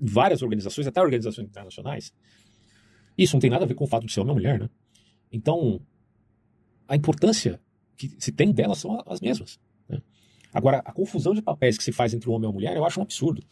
[0.00, 2.12] várias organizações, até organizações internacionais.
[3.16, 4.70] Isso não tem nada a ver com o fato de ser homem ou mulher, né?
[5.30, 5.80] Então,
[6.86, 7.60] a importância
[7.96, 9.58] que se tem delas são as mesmas.
[9.88, 10.00] Né?
[10.52, 12.84] Agora, a confusão de papéis que se faz entre o homem e a mulher eu
[12.84, 13.42] acho um absurdo.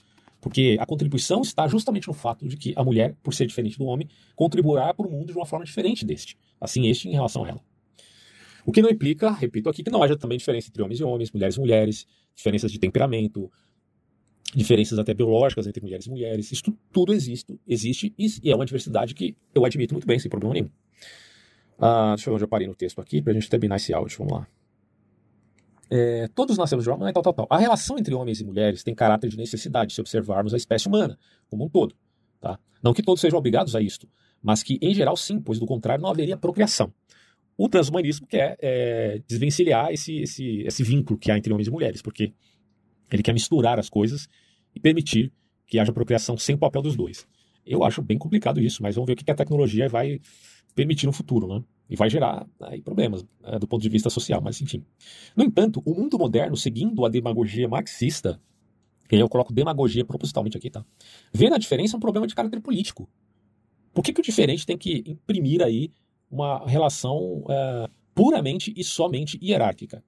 [0.40, 3.84] Porque a contribuição está justamente no fato de que a mulher, por ser diferente do
[3.84, 6.38] homem, contribuirá para o mundo de uma forma diferente deste.
[6.58, 7.60] Assim, este em relação a ela.
[8.64, 11.30] O que não implica, repito aqui, que não haja também diferença entre homens e homens,
[11.30, 13.50] mulheres e mulheres, diferenças de temperamento,
[14.54, 16.50] diferenças até biológicas entre mulheres e mulheres.
[16.50, 20.54] Isso tudo existe, existe e é uma diversidade que eu admito muito bem, sem problema
[20.54, 20.70] nenhum.
[21.78, 23.92] Ah, deixa eu ver onde eu parei no texto aqui para a gente terminar esse
[23.92, 24.18] áudio.
[24.18, 24.48] Vamos lá.
[25.90, 27.46] É, todos nascemos de homem, tal, tal, tal.
[27.50, 31.18] A relação entre homens e mulheres tem caráter de necessidade se observarmos a espécie humana
[31.48, 31.94] como um todo.
[32.40, 32.58] Tá?
[32.82, 34.08] Não que todos sejam obrigados a isto,
[34.42, 36.92] mas que em geral sim, pois do contrário não haveria procriação.
[37.56, 42.00] O transhumanismo quer é, desvencilhar esse, esse, esse vínculo que há entre homens e mulheres,
[42.00, 42.32] porque
[43.16, 44.28] ele quer misturar as coisas
[44.74, 45.32] e permitir
[45.66, 47.26] que haja procriação sem o papel dos dois.
[47.64, 50.20] Eu acho bem complicado isso, mas vamos ver o que a tecnologia vai
[50.74, 51.62] permitir no futuro, né?
[51.88, 54.84] E vai gerar aí, problemas né, do ponto de vista social, mas enfim.
[55.36, 58.40] No entanto, o mundo moderno, seguindo a demagogia marxista,
[59.08, 60.84] que eu coloco demagogia propositalmente aqui, tá?
[61.32, 63.08] Vê na diferença um problema de caráter político.
[63.92, 65.92] Por que, que o diferente tem que imprimir aí
[66.30, 70.04] uma relação é, puramente e somente hierárquica?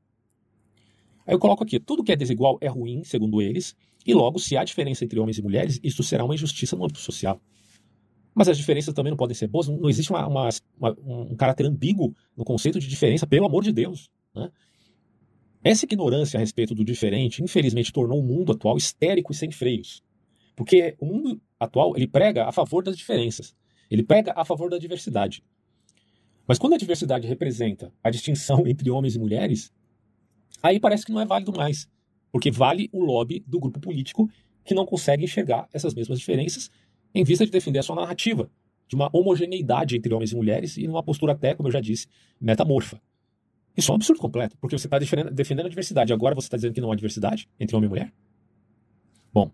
[1.27, 4.57] Aí eu coloco aqui, tudo que é desigual é ruim, segundo eles, e logo, se
[4.57, 7.41] há diferença entre homens e mulheres, isso será uma injustiça no âmbito social.
[8.35, 9.69] Mas as diferenças também não podem ser boas.
[9.69, 10.49] Não existe uma, uma,
[10.79, 14.11] uma, um caráter ambíguo no conceito de diferença, pelo amor de Deus.
[14.35, 14.51] Né?
[15.63, 20.03] Essa ignorância a respeito do diferente, infelizmente, tornou o mundo atual histérico e sem freios.
[20.57, 23.55] Porque o mundo atual ele prega a favor das diferenças.
[23.91, 25.45] Ele prega a favor da diversidade.
[26.49, 29.73] Mas quando a diversidade representa a distinção entre homens e mulheres,
[30.63, 31.89] aí parece que não é válido mais.
[32.31, 34.31] Porque vale o lobby do grupo político
[34.65, 36.71] que não consegue enxergar essas mesmas diferenças
[37.15, 38.51] em vista de defender a sua narrativa
[38.89, 42.07] de uma homogeneidade entre homens e mulheres e numa postura até, como eu já disse,
[42.41, 43.01] metamorfa.
[43.77, 46.13] Isso é um absurdo completo, porque você está defendendo a diversidade.
[46.13, 48.13] Agora você está dizendo que não há diversidade entre homem e mulher?
[49.33, 49.51] Bom,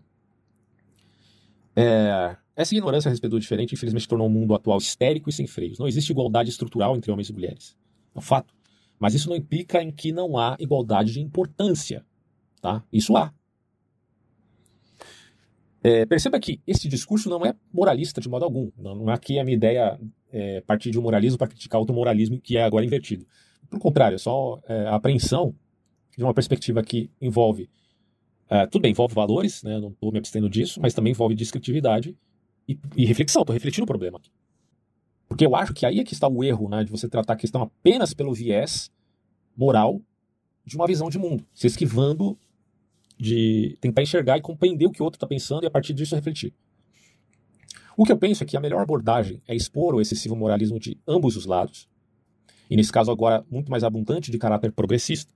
[1.75, 5.47] é, essa ignorância a respeito do diferente, infelizmente, tornou o mundo atual histérico e sem
[5.47, 5.79] freios.
[5.79, 7.77] Não existe igualdade estrutural entre homens e mulheres.
[8.13, 8.53] É um fato.
[8.99, 12.05] Mas isso não implica em que não há igualdade de importância.
[12.61, 12.83] Tá?
[12.91, 13.33] Isso há.
[15.81, 18.69] É, perceba que esse discurso não é moralista de modo algum.
[18.77, 19.99] Não, não é aqui a minha ideia
[20.31, 23.25] é, partir de um moralismo para criticar outro moralismo que é agora invertido.
[23.69, 25.55] Pelo contrário, é só é, a apreensão
[26.17, 27.69] de uma perspectiva que envolve.
[28.49, 32.17] É, tudo bem, envolve valores, né, não estou me abstendo disso, mas também envolve descritividade
[32.67, 33.43] e, e reflexão.
[33.43, 34.31] Estou refletindo o problema aqui.
[35.29, 37.37] Porque eu acho que aí é que está o erro né, de você tratar a
[37.37, 38.91] questão apenas pelo viés
[39.55, 40.01] moral
[40.65, 42.37] de uma visão de mundo, se esquivando
[43.17, 46.15] de tentar enxergar e compreender o que o outro está pensando e a partir disso
[46.15, 46.53] refletir.
[47.97, 50.97] O que eu penso é que a melhor abordagem é expor o excessivo moralismo de
[51.05, 51.87] ambos os lados,
[52.69, 55.33] e nesse caso agora muito mais abundante de caráter progressista.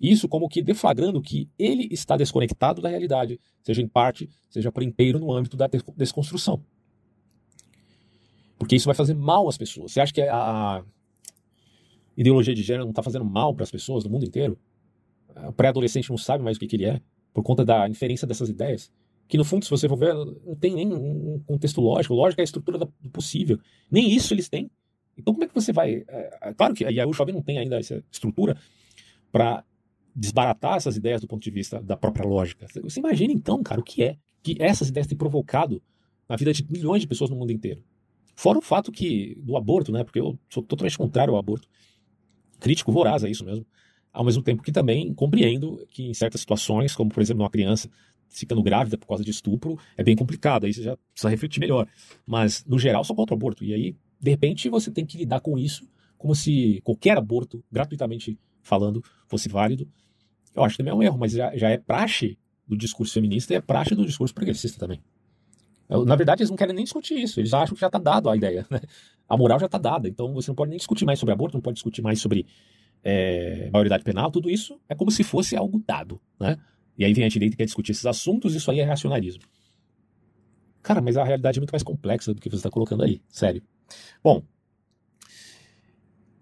[0.00, 4.82] Isso como que deflagrando que ele está desconectado da realidade, seja em parte, seja por
[4.82, 6.62] inteiro no âmbito da desconstrução.
[8.58, 9.92] Porque isso vai fazer mal às pessoas.
[9.92, 10.84] Você acha que a
[12.16, 14.58] ideologia de gênero não está fazendo mal para as pessoas do mundo inteiro?
[15.48, 17.00] O pré-adolescente não sabe mais o que, que ele é
[17.32, 18.92] por conta da inferência dessas ideias,
[19.26, 22.14] que no fundo, se você for ver, não tem nem um contexto lógico.
[22.14, 23.58] Lógica é a estrutura do possível.
[23.90, 24.70] Nem isso eles têm.
[25.16, 26.04] Então, como é que você vai.
[26.06, 28.56] É, é claro que a o jovem não tem ainda essa estrutura
[29.32, 29.64] para
[30.14, 32.66] desbaratar essas ideias do ponto de vista da própria lógica.
[32.82, 35.82] Você imagina, então, cara, o que é que essas ideias têm provocado
[36.28, 37.82] na vida de milhões de pessoas no mundo inteiro.
[38.34, 40.04] Fora o fato que do aborto, né?
[40.04, 41.68] Porque eu sou totalmente contrário ao aborto.
[42.60, 43.66] Crítico voraz a isso mesmo
[44.14, 47.90] ao mesmo tempo que também compreendo que em certas situações, como por exemplo uma criança
[48.30, 51.86] ficando grávida por causa de estupro, é bem complicado, aí você já precisa refletir melhor.
[52.24, 53.64] Mas, no geral, sou contra o aborto.
[53.64, 58.38] E aí, de repente, você tem que lidar com isso como se qualquer aborto, gratuitamente
[58.62, 59.86] falando, fosse válido.
[60.54, 63.52] Eu acho que também é um erro, mas já, já é praxe do discurso feminista
[63.52, 65.00] e é praxe do discurso progressista também.
[65.88, 68.36] Na verdade, eles não querem nem discutir isso, eles acham que já está dado a
[68.36, 68.66] ideia.
[68.70, 68.80] Né?
[69.28, 71.62] A moral já está dada, então você não pode nem discutir mais sobre aborto, não
[71.62, 72.46] pode discutir mais sobre
[73.02, 76.58] é, maioridade penal, tudo isso é como se fosse algo dado, né?
[76.96, 79.42] E aí vem a direita que quer discutir esses assuntos, isso aí é racionalismo.
[80.82, 83.62] Cara, mas a realidade é muito mais complexa do que você está colocando aí, sério.
[84.22, 84.42] Bom,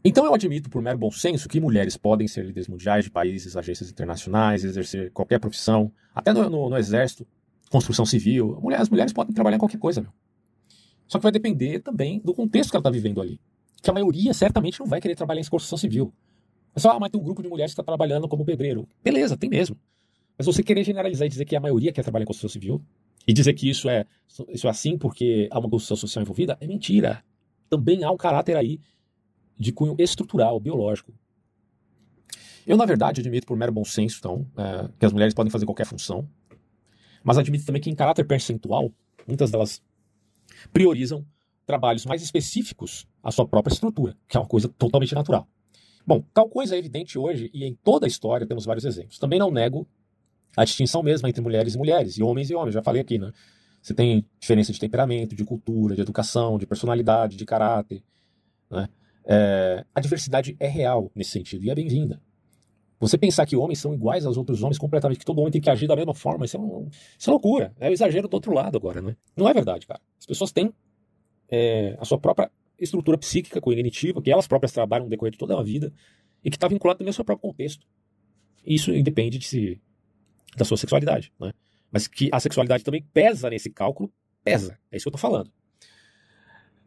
[0.04, 3.56] então eu admito, por mero bom senso, que mulheres podem ser líderes mundiais de países,
[3.56, 7.26] agências internacionais, exercer qualquer profissão, até no, no, no exército,
[7.72, 8.60] construção civil.
[8.76, 10.12] As mulheres podem trabalhar em qualquer coisa, meu.
[11.08, 13.40] Só que vai depender também do contexto que ela está vivendo ali.
[13.82, 16.12] Que a maioria certamente não vai querer trabalhar em construção civil.
[16.74, 18.88] Mas, ah, mas tem um grupo de mulheres que está trabalhando como pedreiro.
[19.02, 19.76] Beleza, tem mesmo.
[20.38, 22.82] Mas você querer generalizar e dizer que a maioria quer trabalhar em construção civil
[23.26, 24.06] e dizer que isso é,
[24.48, 27.22] isso é assim porque há uma construção social envolvida é mentira.
[27.68, 28.80] Também há um caráter aí
[29.58, 31.12] de cunho estrutural, biológico.
[32.66, 35.66] Eu, na verdade, admito por mero bom senso, então, é, que as mulheres podem fazer
[35.66, 36.28] qualquer função,
[37.22, 38.90] mas admito também que, em caráter percentual,
[39.26, 39.82] muitas delas
[40.72, 41.24] priorizam
[41.66, 45.46] trabalhos mais específicos à sua própria estrutura, que é uma coisa totalmente natural.
[46.06, 49.18] Bom, tal coisa é evidente hoje e em toda a história temos vários exemplos.
[49.18, 49.86] Também não nego
[50.56, 53.32] a distinção mesma entre mulheres e mulheres, e homens e homens, já falei aqui, né?
[53.80, 58.02] Você tem diferença de temperamento, de cultura, de educação, de personalidade, de caráter.
[58.70, 58.88] Né?
[59.24, 62.20] É, a diversidade é real nesse sentido e é bem-vinda.
[63.02, 65.68] Você pensar que homens são iguais aos outros homens completamente, que todo homem tem que
[65.68, 66.88] agir da mesma forma, isso é, um,
[67.18, 67.74] isso é loucura.
[67.80, 69.16] É o exagero do outro lado agora, né?
[69.36, 70.00] Não é verdade, cara.
[70.20, 70.72] As pessoas têm
[71.48, 72.48] é, a sua própria
[72.78, 75.92] estrutura psíquica cognitiva que elas próprias trabalham no decorrer de toda a vida
[76.44, 77.84] e que está vinculado também ao seu próprio contexto.
[78.64, 79.80] Isso independe de se,
[80.56, 81.52] da sua sexualidade, né?
[81.90, 84.12] Mas que a sexualidade também pesa nesse cálculo,
[84.44, 84.78] pesa.
[84.92, 85.50] É isso que eu estou falando.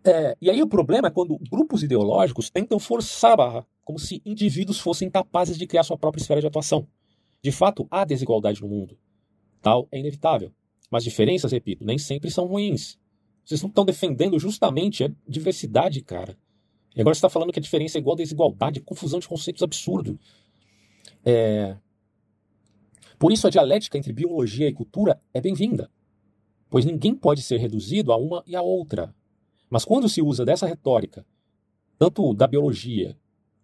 [0.06, 4.22] É, e aí o problema é quando grupos ideológicos tentam forçar a barra, como se
[4.24, 6.88] indivíduos fossem capazes de criar sua própria esfera de atuação.
[7.42, 8.96] De fato, há desigualdade no mundo.
[9.64, 10.54] Tal é inevitável.
[10.92, 13.00] Mas diferenças, repito, nem sempre são ruins.
[13.44, 16.38] Vocês não estão defendendo justamente a diversidade, cara.
[16.96, 19.64] E agora você está falando que a diferença é igual a desigualdade, confusão de conceitos
[19.64, 20.20] absurdo.
[21.24, 21.76] É...
[23.18, 25.90] Por isso a dialética entre biologia e cultura é bem-vinda,
[26.70, 29.14] pois ninguém pode ser reduzido a uma e a outra.
[29.70, 31.26] Mas quando se usa dessa retórica,
[31.98, 33.18] tanto da biologia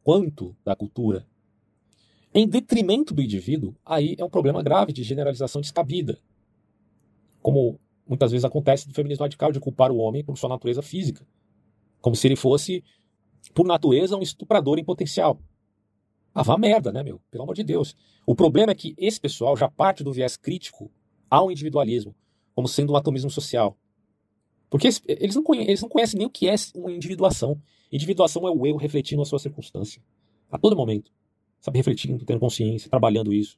[0.04, 1.28] quanto da cultura,
[2.34, 6.18] em detrimento do indivíduo, aí é um problema grave de generalização descabida.
[7.42, 11.26] Como muitas vezes acontece no feminismo radical de culpar o homem por sua natureza física,
[12.00, 12.84] como se ele fosse,
[13.54, 15.40] por natureza, um estuprador em potencial.
[16.34, 17.20] Ah, vá merda, né, meu?
[17.30, 17.96] Pelo amor de Deus.
[18.26, 20.90] O problema é que esse pessoal já parte do viés crítico
[21.30, 22.16] ao individualismo,
[22.56, 23.78] como sendo um atomismo social.
[24.72, 27.62] Porque eles não, conhecem, eles não conhecem nem o que é uma individuação.
[27.92, 30.02] Individuação é o eu refletindo a sua circunstância.
[30.50, 31.12] A todo momento.
[31.60, 33.58] Sabe, refletindo, tendo consciência, trabalhando isso.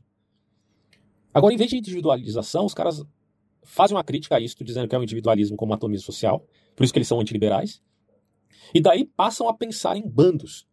[1.31, 3.05] Agora, em vez de individualização, os caras
[3.61, 6.45] fazem uma crítica a isso, dizendo que é o um individualismo como atomismo social,
[6.75, 7.79] por isso que eles são antiliberais,
[8.73, 10.67] e daí passam a pensar em bandos.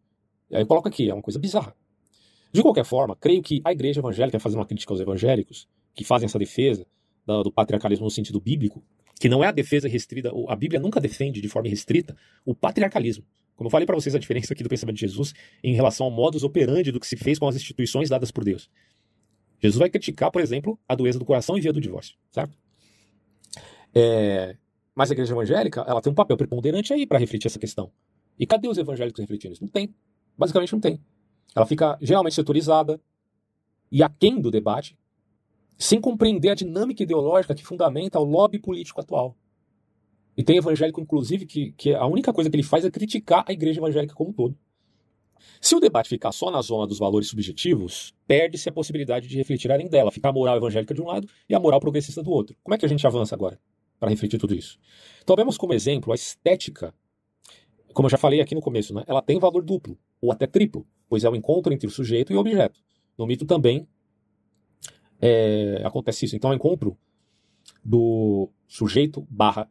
[0.49, 1.75] E aí eu coloco aqui, é uma coisa bizarra.
[2.51, 6.25] De qualquer forma, creio que a igreja evangélica, fazendo uma crítica aos evangélicos, que fazem
[6.25, 6.85] essa defesa
[7.25, 8.83] do, do patriarcalismo no sentido bíblico,
[9.21, 13.23] que não é a defesa restrita, a Bíblia nunca defende de forma restrita o patriarcalismo.
[13.55, 15.31] Como eu falei para vocês, a diferença aqui do pensamento de Jesus
[15.63, 18.67] em relação ao modus operandi do que se fez com as instituições dadas por Deus.
[19.59, 22.57] Jesus vai criticar, por exemplo, a doença do coração e via do divórcio, certo?
[23.93, 24.57] É...
[24.95, 27.91] Mas a igreja evangélica, ela tem um papel preponderante aí para refletir essa questão.
[28.39, 29.63] E cadê os evangélicos refletindo isso?
[29.63, 29.93] Não tem.
[30.35, 30.99] Basicamente não tem.
[31.55, 32.99] Ela fica geralmente setorizada
[33.91, 34.97] e aquém do debate,
[35.77, 39.35] sem compreender a dinâmica ideológica que fundamenta o lobby político atual.
[40.37, 43.51] E tem evangélico, inclusive, que, que a única coisa que ele faz é criticar a
[43.51, 44.57] igreja evangélica como um todo.
[45.59, 49.71] Se o debate ficar só na zona dos valores subjetivos, perde-se a possibilidade de refletir
[49.71, 52.55] além dela, ficar a moral evangélica de um lado e a moral progressista do outro.
[52.63, 53.59] Como é que a gente avança agora
[53.99, 54.79] para refletir tudo isso?
[55.21, 56.93] Então, vemos como exemplo a estética,
[57.93, 59.03] como eu já falei aqui no começo, né?
[59.07, 62.35] ela tem valor duplo, ou até triplo, pois é o encontro entre o sujeito e
[62.35, 62.79] o objeto.
[63.17, 63.87] No mito também
[65.21, 66.35] é, acontece isso.
[66.35, 66.97] Então, é encontro
[67.85, 69.69] do sujeito barra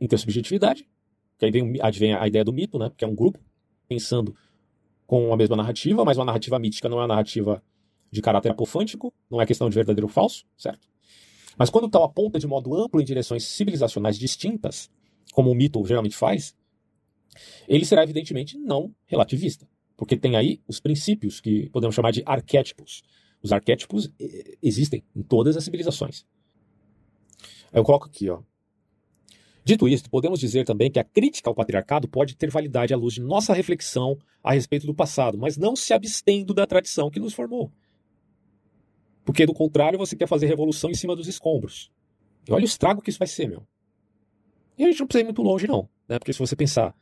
[0.00, 0.86] intersubjetividade,
[1.38, 2.92] que aí vem, a ideia do mito, né?
[2.96, 3.40] que é um grupo
[3.88, 4.36] pensando
[5.06, 7.62] com a mesma narrativa, mas uma narrativa mítica não é uma narrativa
[8.10, 10.86] de caráter apofântico, não é questão de verdadeiro ou falso, certo?
[11.56, 14.90] Mas quando tal aponta de modo amplo em direções civilizacionais distintas,
[15.32, 16.54] como o mito geralmente faz,
[17.66, 23.02] ele será evidentemente não relativista, porque tem aí os princípios que podemos chamar de arquétipos,
[23.42, 26.24] os arquétipos eh, existem em todas as civilizações.
[27.72, 28.42] Eu coloco aqui, ó.
[29.64, 33.14] Dito isto, podemos dizer também que a crítica ao patriarcado pode ter validade à luz
[33.14, 37.34] de nossa reflexão a respeito do passado, mas não se abstendo da tradição que nos
[37.34, 37.70] formou.
[39.26, 41.92] Porque, do contrário, você quer fazer revolução em cima dos escombros.
[42.48, 43.66] E olha o estrago que isso vai ser, meu.
[44.78, 45.86] E a gente não precisa ir muito longe, não.
[46.08, 46.18] Né?
[46.18, 46.96] Porque se você pensar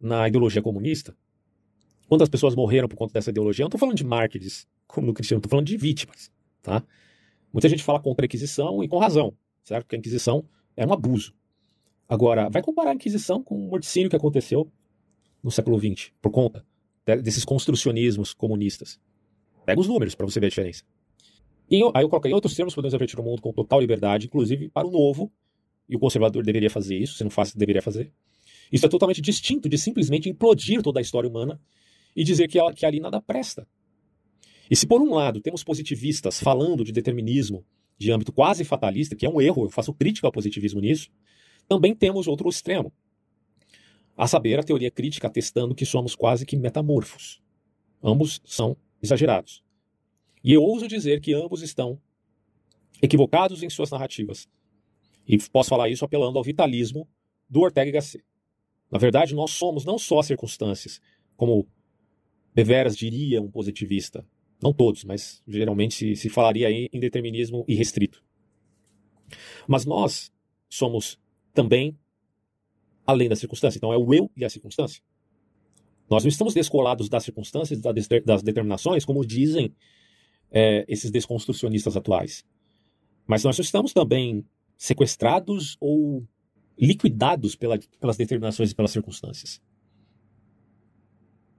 [0.00, 1.16] na ideologia comunista,
[2.12, 3.62] quantas pessoas morreram por conta dessa ideologia?
[3.62, 6.84] Eu não estou falando de mártires como no cristiano, estou falando de vítimas, tá?
[7.50, 9.34] Muita gente fala contra a Inquisição e com razão,
[9.64, 9.84] certo?
[9.84, 10.44] Porque a Inquisição
[10.76, 11.32] é um abuso.
[12.06, 14.70] Agora, vai comparar a Inquisição com o morticínio que aconteceu
[15.42, 16.62] no século XX, por conta
[17.22, 19.00] desses construcionismos comunistas.
[19.64, 20.84] Pega os números para você ver a diferença.
[21.70, 24.68] E eu, aí eu coloquei outros termos, podemos refletir o mundo com total liberdade, inclusive
[24.68, 25.32] para o novo,
[25.88, 28.12] e o conservador deveria fazer isso, se não faz, deveria fazer.
[28.70, 31.58] Isso é totalmente distinto de simplesmente implodir toda a história humana
[32.14, 33.66] e dizer que, ela, que ali nada presta.
[34.70, 37.64] E se por um lado temos positivistas falando de determinismo
[37.98, 41.10] de âmbito quase fatalista, que é um erro, eu faço crítica ao positivismo nisso,
[41.68, 42.92] também temos outro extremo.
[44.16, 47.40] A saber, a teoria crítica atestando que somos quase que metamorfos.
[48.02, 49.62] Ambos são exagerados.
[50.42, 52.00] E eu ouso dizer que ambos estão
[53.00, 54.48] equivocados em suas narrativas.
[55.26, 57.08] E posso falar isso apelando ao vitalismo
[57.48, 58.24] do Ortega y Gasset.
[58.90, 61.00] Na verdade, nós somos não só circunstâncias,
[61.36, 61.66] como
[62.54, 64.24] deveras diria um positivista,
[64.62, 68.22] não todos, mas geralmente se, se falaria em determinismo irrestrito.
[69.66, 70.32] Mas nós
[70.68, 71.18] somos
[71.54, 71.98] também
[73.06, 73.78] além da circunstância.
[73.78, 75.02] Então é o eu e a circunstância.
[76.08, 79.74] Nós não estamos descolados das circunstâncias, das determinações, como dizem
[80.50, 82.44] é, esses desconstrucionistas atuais.
[83.26, 84.44] Mas nós estamos também
[84.76, 86.26] sequestrados ou
[86.78, 89.60] liquidados pela, pelas determinações e pelas circunstâncias.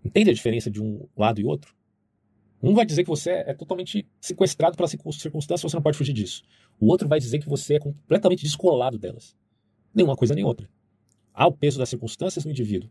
[0.03, 1.75] Entende a diferença de um lado e outro?
[2.61, 6.43] Um vai dizer que você é totalmente sequestrado pela circunstância, você não pode fugir disso.
[6.79, 9.35] O outro vai dizer que você é completamente descolado delas.
[9.93, 10.69] Nenhuma coisa nem outra.
[11.33, 12.89] Há o peso das circunstâncias no indivíduo.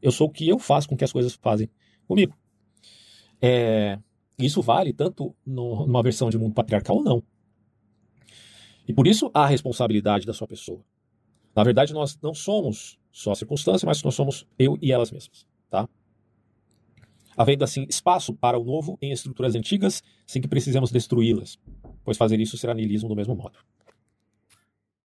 [0.00, 1.68] Eu sou o que eu faço com que as coisas fazem
[2.06, 2.36] comigo.
[3.42, 3.98] É,
[4.38, 7.22] isso vale tanto no, numa versão de mundo patriarcal ou não.
[8.86, 10.80] E por isso há a responsabilidade da sua pessoa.
[11.54, 15.44] Na verdade, nós não somos só a circunstância, mas nós somos eu e elas mesmas.
[17.38, 21.56] Havendo assim espaço para o novo em estruturas antigas, sem que precisemos destruí-las,
[22.04, 23.58] pois fazer isso será niilismo do mesmo modo.